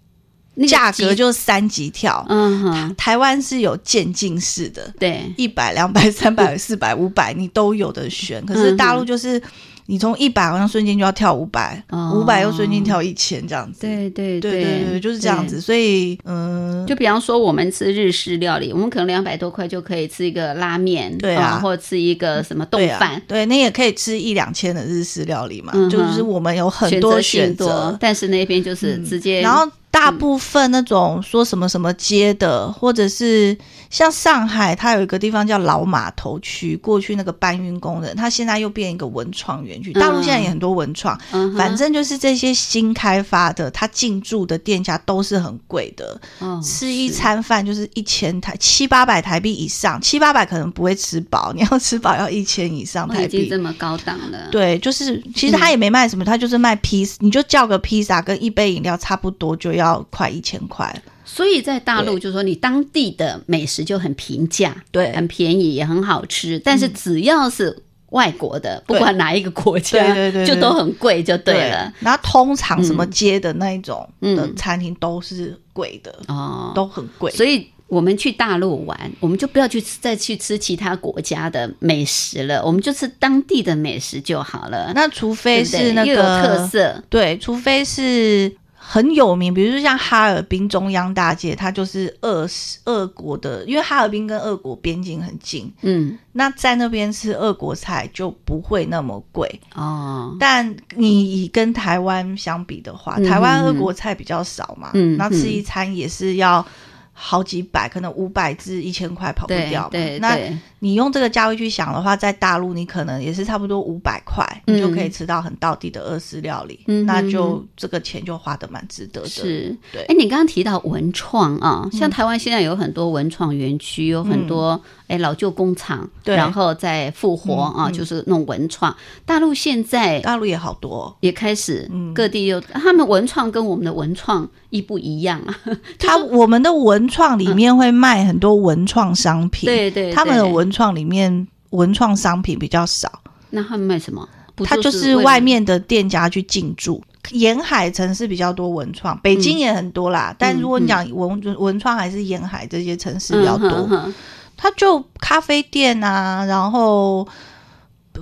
[0.60, 2.24] 那个价格级就三级跳。
[2.28, 8.44] 嗯哼，台湾是有渐进式的，对，一百、两百、 三百、四百、五百，你都有的选。
[8.44, 9.42] 可是大陆就是
[9.86, 13.80] 你从一百好像瞬间就要跳五百、哦五百又瞬间跳一千这样子。
[13.80, 15.60] 对对对对对，就是这样子。。
[15.60, 27.96] 所以嗯，就比方说，我们吃日式料理，我们可能两百多块就可以吃一个拉面，对啊或者吃一个什么冻饭，，对，你也可以吃一两千的日式料理嘛，嗯就是我们有很多选选择。
[27.98, 33.56] 但是那边就是嗯直接，然后大部分那种说什么什么街的，或者是
[33.90, 39.92] 像上海，它有一个地方叫老码头区，过去那个搬运工人，他现在又变一个文创园区。
[39.92, 53.38] 大陆现在也很多文创，嗯反正就是这些新开发的，他进驻的店家都是很贵的，哦吃一餐饭就是一千台七八百台币以上，七八百可能不会吃饱，你要吃饱要一千以上哦台币。
[53.38, 59.79] 已经这么高档了，对，就是其实他也没卖什么，他就是卖披萨，你就叫个披萨跟一杯饮料差不多就要
[60.10, 60.94] 快一千块。
[61.24, 66.58] 所以在大陆就是说，你当地的美食就很平价，对很便宜，也很好吃。
[66.58, 71.92] 但是只要是外国的，不管哪一个国家，对对对对就都很贵，就对了。
[72.00, 77.30] 然后通常什么街的那一种嗯的餐厅都是贵的，哦，都很贵。
[77.30, 84.90] 所以我们去大陆玩，我们就不要去再去吃其他国家的美食了，我们就吃当地的美食就好了。
[84.96, 88.52] 那除非是那个特色，对，除非是
[88.82, 92.48] 很有名，比如说像哈尔滨中央大街，它就是俄
[92.86, 99.60] 俄国的，因为哈尔滨跟俄国边境很近，嗯，那在那边吃俄国菜就不会那么贵。
[99.74, 106.66] 哦，但你以跟台湾相比的话，嗯台湾俄国菜比较少嘛，嗯那吃嗯一餐也是要
[107.12, 109.90] 好几百，可能五百至一千块跑不掉嘛。
[110.20, 119.28] 那对对，你用这个价位去想的话，在大陆你可能也是差不多五百块，你就可以嗯吃到很到地的俄式料理，嗯那嗯就这个钱就花的蛮值得的。
[119.28, 120.02] 是，对。
[120.04, 126.34] 哎，你刚刚提到文创啊，像台湾现在有很多文创园区，有很多哎老旧工厂，对。
[126.34, 128.94] 然后再复活啊，就是弄文创。
[129.24, 130.90] 大陆现在大陆也好多。
[130.90, 132.12] 哦、也开始嗯。
[132.12, 135.54] 各地有他们文创跟我们的文创一不一样啊？
[135.98, 143.10] 他我们的文创里面会卖很多文创商品，对对，他们的对文创里面文创商品比较少。
[143.50, 144.26] 那他们卖什么？
[144.54, 147.02] 不它就是外面的店家去进驻。
[147.32, 150.32] 沿海城市比较多文创，北京嗯也很多啦。
[150.38, 153.68] 但如果你讲文文创，还是沿海这些城市比较多。
[153.68, 154.14] 嗯哼哼
[154.56, 157.26] 它就咖啡店啊，然后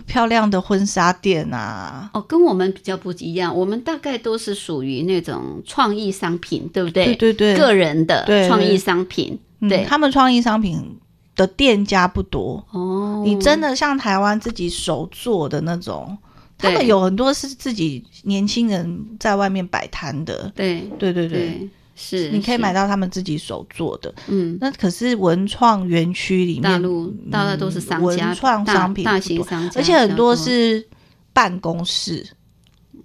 [0.07, 7.14] 漂亮的婚纱店啊，哦，跟我们比较不一样，我们大概都是属于那种创意商品，对不对？
[7.16, 9.84] 对对对，个人的创意商品，嗯对。
[9.84, 10.99] 他们创意商品
[11.39, 12.62] 的店家不多。
[12.72, 16.18] 哦，你真的像台湾自己手做的那种，
[16.59, 20.53] 他们有很多是自己年轻人在外面摆摊的。
[20.55, 24.12] 对对对对，对是，你可以买到他们自己手做的。
[24.26, 24.59] 嗯。
[24.61, 30.84] 那可是文创园区里面，大陆大概都是商家，文创商品大型商家，而且很多是
[31.32, 32.26] 办公室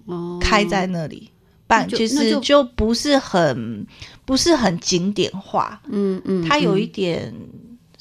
[0.06, 1.30] 哦开在那里
[1.66, 3.86] 办，其实就不是很
[4.24, 7.34] 不是很景点化，嗯嗯，它有一嗯点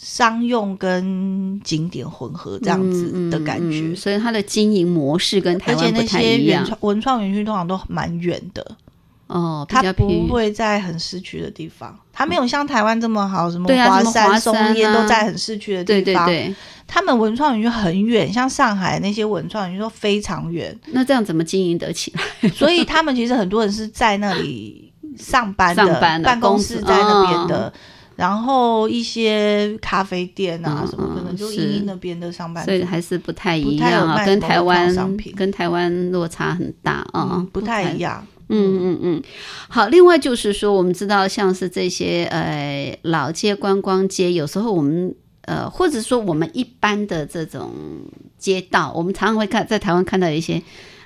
[0.06, 3.80] 商用跟景点混合这样子的感觉。
[3.80, 8.76] 嗯嗯嗯所以它的经营模式跟台湾不那些太一样原创文创园区通常都蛮远的，
[9.28, 16.26] 哦，比它不会在很市区的地方，它没有像台湾这么好，什么华山、松烟都在很市区的地方。
[16.26, 22.50] 对对，他们文创园区很远，像上海那些文创园区都非常远，那这样怎么经营得起来？
[22.50, 27.74] 所以他们其实很多人是在那里上班的， 上班的办公室在那边哦的。
[28.16, 38.26] 然后一些咖啡店啊嗯什么，嗯可能就是依依那边的上班族所以还是不太一样啊，跟台湾跟台湾落差很大啊、嗯不太一样。
[38.50, 39.24] 嗯嗯嗯，
[39.70, 39.88] 好。
[39.88, 47.72] 另外就是说，我们知道像是这些呃老街、观光街，有时候我们呃，或者说我们一般的这种
[48.38, 50.62] 街道，我们常常会看在台湾看到一些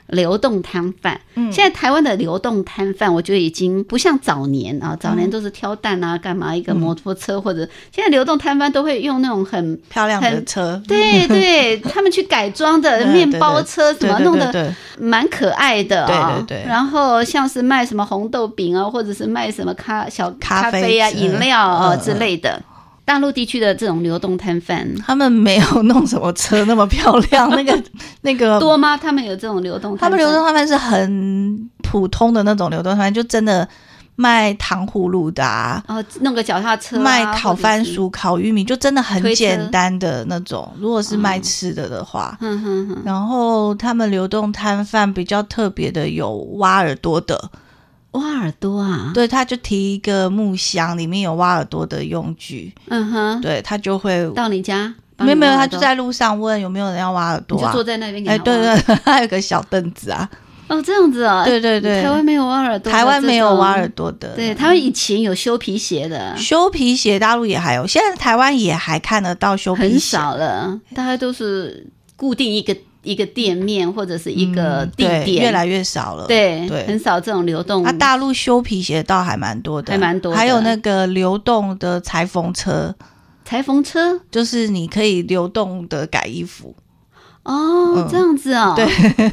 [0.08, 1.20] 流动摊贩。
[1.36, 1.51] 嗯。
[1.51, 16.68] 现在台湾的流动摊贩，我觉得已经不像早年啊，早年都是挑担啊，干嘛一个摩托车或者现在流动摊贩都会用那种很漂亮的很车， 对对，他们去改装的嗯面包车，什么弄得对对蛮可爱的啊、对对对。
[16.68, 21.99] 然后像是卖什么红豆饼啊，或者是卖什么咖小咖啡啊、之饮料啊、嗯。
[21.99, 22.62] 之类的。
[23.08, 27.82] 大陆地区的这种流动摊贩他们没有弄什么车那么漂亮， 那个
[28.20, 28.97] 那个多吗？
[28.97, 29.97] 他们有这种流动？
[29.97, 33.66] 他们流动摊贩是很普通的那种流动摊贩，就真的
[34.18, 37.86] 卖糖葫芦的啊，哦，弄个脚踏车、啊，卖烤番。
[37.86, 40.70] 薯、烤玉米，就真的很简单的那种。
[40.78, 47.49] 如果是卖吃的的话，哼哼哼，然后他们流动摊贩比较特别的有挖耳朵的，
[48.12, 54.30] 挖耳朵啊，对，他就提一个木箱，里面有挖耳朵的用具，嗯哼，对他就会。
[54.32, 57.62] 到你家，没有没有，他就在路上问有没有人要挖耳朵啊。
[57.62, 57.84] 你就坐？
[57.84, 60.28] 在那边给哎，对对， 还有个小凳子啊，
[60.68, 76.26] 哦，这样子啊，对对对，台湾没有挖耳朵台湾没有挖耳朵的，对，台湾以前有修皮鞋的，修皮鞋，大陆也还有，现在台湾也还看得到修皮鞋，很少了，大概都是固定一个一个店面或者是一个嗯地点，对越来越少了。
[76.28, 77.84] 对对很少这种流动。
[77.84, 82.93] 那、大陆修皮鞋倒还蛮多的，还蛮多的还有那个流动的裁缝车，
[83.45, 86.76] 裁缝车就是你可以流动的改衣服，
[87.43, 88.86] 哦，嗯这样子哦，对，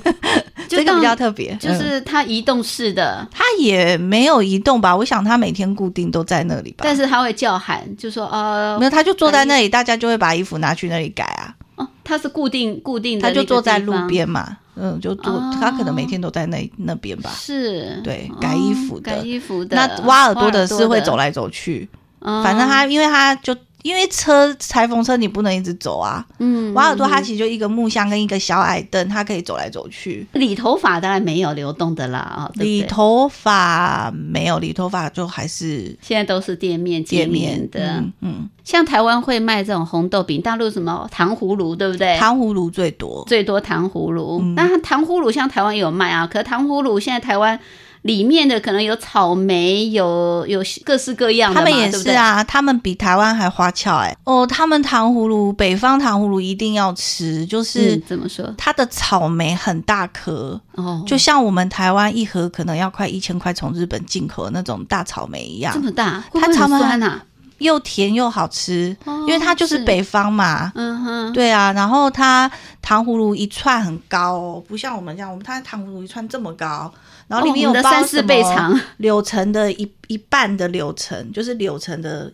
[0.68, 4.94] 就这个比较特别，就嗯是它移动式的，它也没有移动吧？
[4.94, 6.84] 我想它每天固定都在那里吧。
[6.84, 11.54] 但是它会叫喊，就说呃没有，他就坐在那里，大家就会把衣服拿去那里改啊。
[11.76, 15.56] 哦，他是固定固定的他就坐在路边嘛，嗯，就坐，哦。
[15.60, 17.30] 他可能每天都在那那边吧。
[17.34, 19.12] 是，对哦改衣服的。
[19.12, 21.88] 改衣服的，那挖耳朵的是会走来，来走去，
[22.20, 22.42] 哦。
[22.44, 30.26] 反正他因为他就因为车裁缝车你不能一直走啊，嗯瓦尔多它嗯其实就一个木箱跟一个小矮凳，它可以走来走去。
[30.32, 42.16] 理头发当然没有流动的啦啊，对对理头发没有，理头发就还是现在都是店面店见面面的，嗯嗯，像台湾会卖这种红豆饼，大陆什么糖葫芦，对不对？
[42.18, 43.22] 糖葫芦最多。
[43.28, 47.60] 最多糖葫芦，嗯那糖葫芦像台湾有卖啊，可是糖葫芦现在台湾
[48.04, 58.54] 里面的可能有草莓，有有各式各样的，他们也是啊，他们比台湾还花俏哎、哦，他们糖葫芦，北方糖葫芦一定要吃，就是嗯，怎么说？
[58.58, 67.22] 它的草莓很大颗，哦，就像我们台湾一盒可能要快一千块从日本进口的那种大草莓一样这，么大，会不会很它草莓酸啊？
[67.58, 70.72] 又甜又好吃，哦因为它就是北方嘛。
[70.74, 72.50] 嗯哼，对啊，然后它
[72.82, 76.92] 糖葫芦一串很高哦，不像我们这样，我们它糖葫芦一串这么高，
[77.28, 82.32] 然后里面有包三四倍什么长， 柳橙的一一半的柳橙，就是柳橙的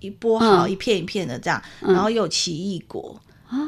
[0.00, 0.70] 一剥好、嗯。
[0.70, 1.92] 一片一片的这样，嗯。
[1.92, 3.20] 然后有奇异果，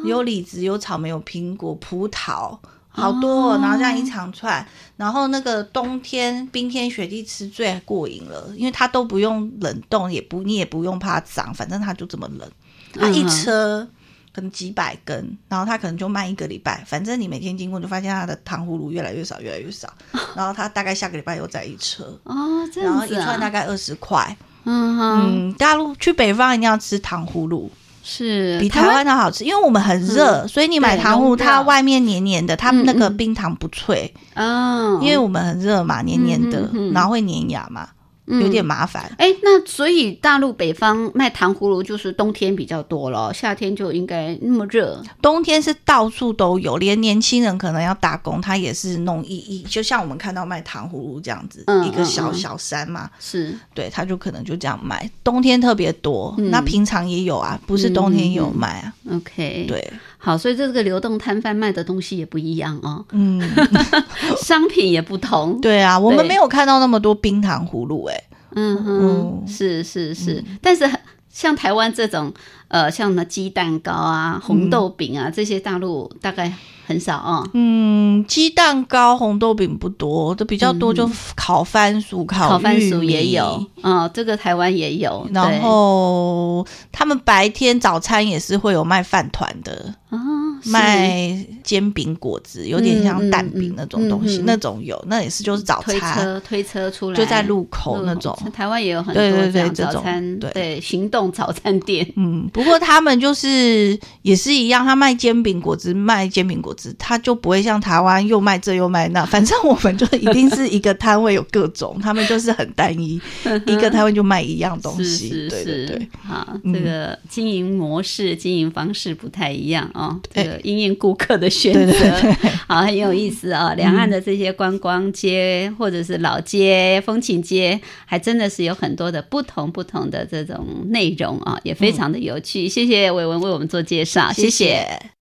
[0.04, 2.58] 有李子，有草莓，有苹果，葡萄。
[2.94, 4.64] 好多、哦，然后这样一长串，
[4.96, 12.48] 然后那个冬天冰天雪地吃最过瘾了，因为它都不用冷冻，也不你也不用怕它脏，反正它就这么冷。
[12.92, 13.86] 它一车
[14.32, 19.92] 可能几百根，然后它可能就卖一个礼拜，反正你每天经过，你就发现它的糖葫芦越来越少，越来越少，
[20.36, 24.36] 然后它大概下个礼拜又再一车，哦，这然后一串大啊，概二十块。
[24.66, 27.70] 嗯哼，嗯，大陆去北方一定要吃糖葫芦，
[28.06, 37.88] 是比台湾的好吃，因为我们很热，所以你买糖葫芦，它外面黏黏的，它嗯那个嗯冰糖不脆，嗯，因为我们很热嘛，黏黏的然后会粘牙嘛，
[38.26, 39.10] 有点麻烦。
[39.18, 45.02] 哎，那所以大陆北方卖糖葫芦就是冬天比较多了，夏天就应该那么热。
[45.20, 55.10] 冬天是到处都有，连年轻人可能要打工，他也是弄一一，就像我们看到卖糖葫芦这样子，嗯一个小小山嘛，是，对，他就可能就这样卖。
[55.22, 58.94] 冬天特别多，嗯那平常也有啊，不是冬天也有卖啊。
[59.12, 59.92] OK，，对，
[60.24, 63.38] 好，所以这个流动摊贩卖的东西也不一样哦，嗯，
[64.40, 65.60] 商品也不同。
[65.60, 69.46] 对啊，我们对没有看到那么多冰糖葫芦、欸，嗯哼，嗯。
[69.46, 70.90] 是是是，但是
[71.28, 72.32] 像台湾这种，
[72.68, 76.50] 呃，像什么鸡蛋糕啊、红豆饼啊、这些，大陆大概
[76.86, 85.60] 很少啊、嗯，鸡蛋糕、红豆饼不多，都比较多就烤番薯、烤番薯也有，嗯，这个台湾也有，然对。
[85.60, 98.36] 后他们白天早餐也是会有卖饭团的，啊，卖煎饼果子，有点像蛋饼嗯那种东西，那种有，那也是就是早餐推餐，车推车出来，就在路口那种。
[98.52, 100.80] 台湾也有很多对对对这种早餐，对。
[100.80, 102.06] 行动早餐店。
[102.16, 113.20] 嗯，不过他们就是也是一样，他卖煎饼果子，卖煎饼果子，他就不会像台湾又卖这又卖那， 反正我们就一定是一个摊位有各种， 他们就是很单一，
[113.66, 115.48] 一个摊位就卖一样东是西，是。
[115.48, 132.68] 对对是对，，好，嗯这个经营模式、经营方式不太一样哦，这个因应顾客的选择，对对，好， 很有意思啊、两岸的这些观光街或者是老街、风情街，还真的是有很多的不同不同的这种内容啊，也非常的有趣。
[132.68, 134.64] 谢谢伟文为我们做介绍，谢谢。
[134.64, 135.23] 没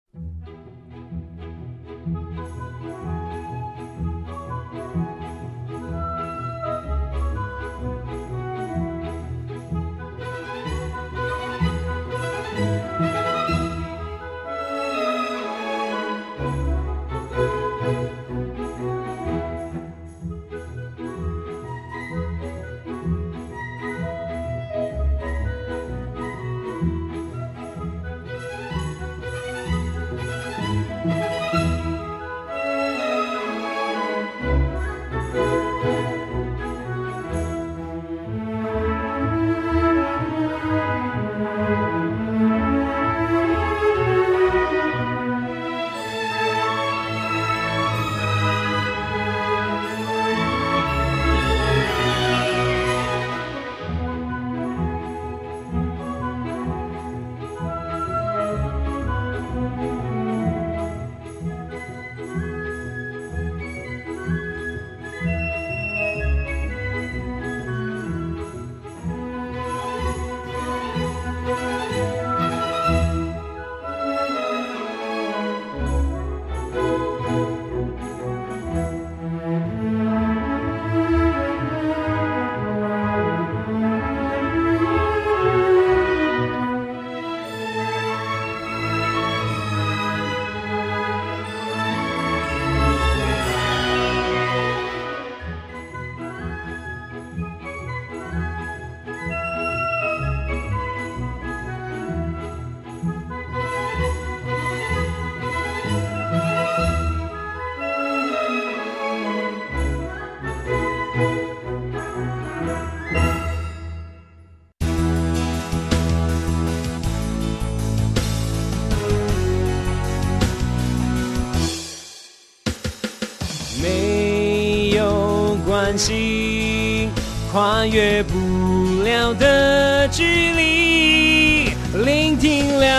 [125.98, 127.10] 心，
[127.52, 131.72] 跨越不了的距离。
[132.06, 132.91] 聆听两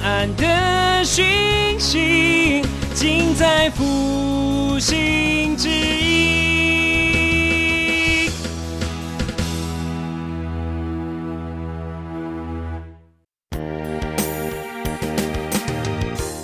[0.00, 1.24] 岸的讯
[1.78, 2.62] 息，
[2.94, 5.94] 尽在复兴之音。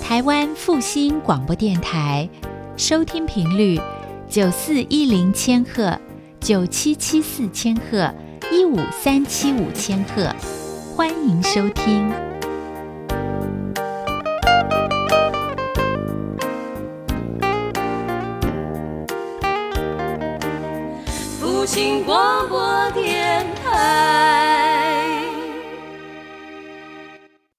[0.03, 2.27] 台湾复兴广播电台，
[2.77, 3.79] 收听频率
[4.31, 5.99] 九四一零千赫、
[6.39, 8.09] 九七七四千赫、
[8.49, 10.33] 一五三七五千赫，
[10.95, 12.09] 欢迎收听。
[21.37, 23.10] 复兴广播电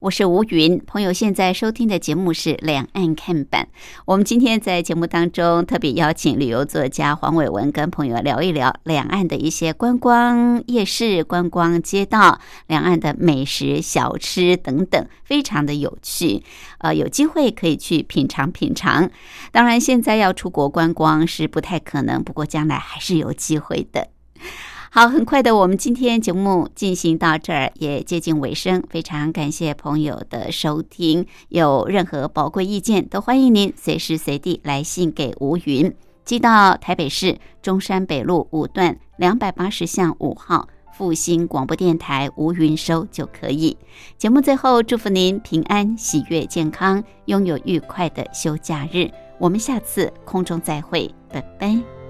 [0.02, 3.62] 我是吴云，朋友现在收听的节目是《两岸看板》。
[4.04, 16.42] 我们今天在节目当中特别邀请旅游作家黄伟文跟朋友聊一聊两岸的一些观光夜市、观光街道、两岸的美食小吃等等，非常的有趣。
[16.78, 19.08] 呃，有机会可以去品尝品尝。
[19.52, 24.08] 当然，现在要出国观光是不太可能，不过将来还是有机会的。
[24.94, 28.82] 好，很快的，我们今天节目进行到这儿，也接近尾声。
[28.90, 35.94] 非常感谢朋友的收听，有任何宝贵意见，都欢迎您随时随地来信给吴云，
[36.26, 43.74] 寄到台北市中山北路五段两百八十巷五号复兴广播电台吴云收就可以。
[44.18, 49.10] 节目最后，祝福您平安、喜悦、健康，拥有愉快的休假日。
[49.38, 52.01] 我们下次空中再会，拜拜。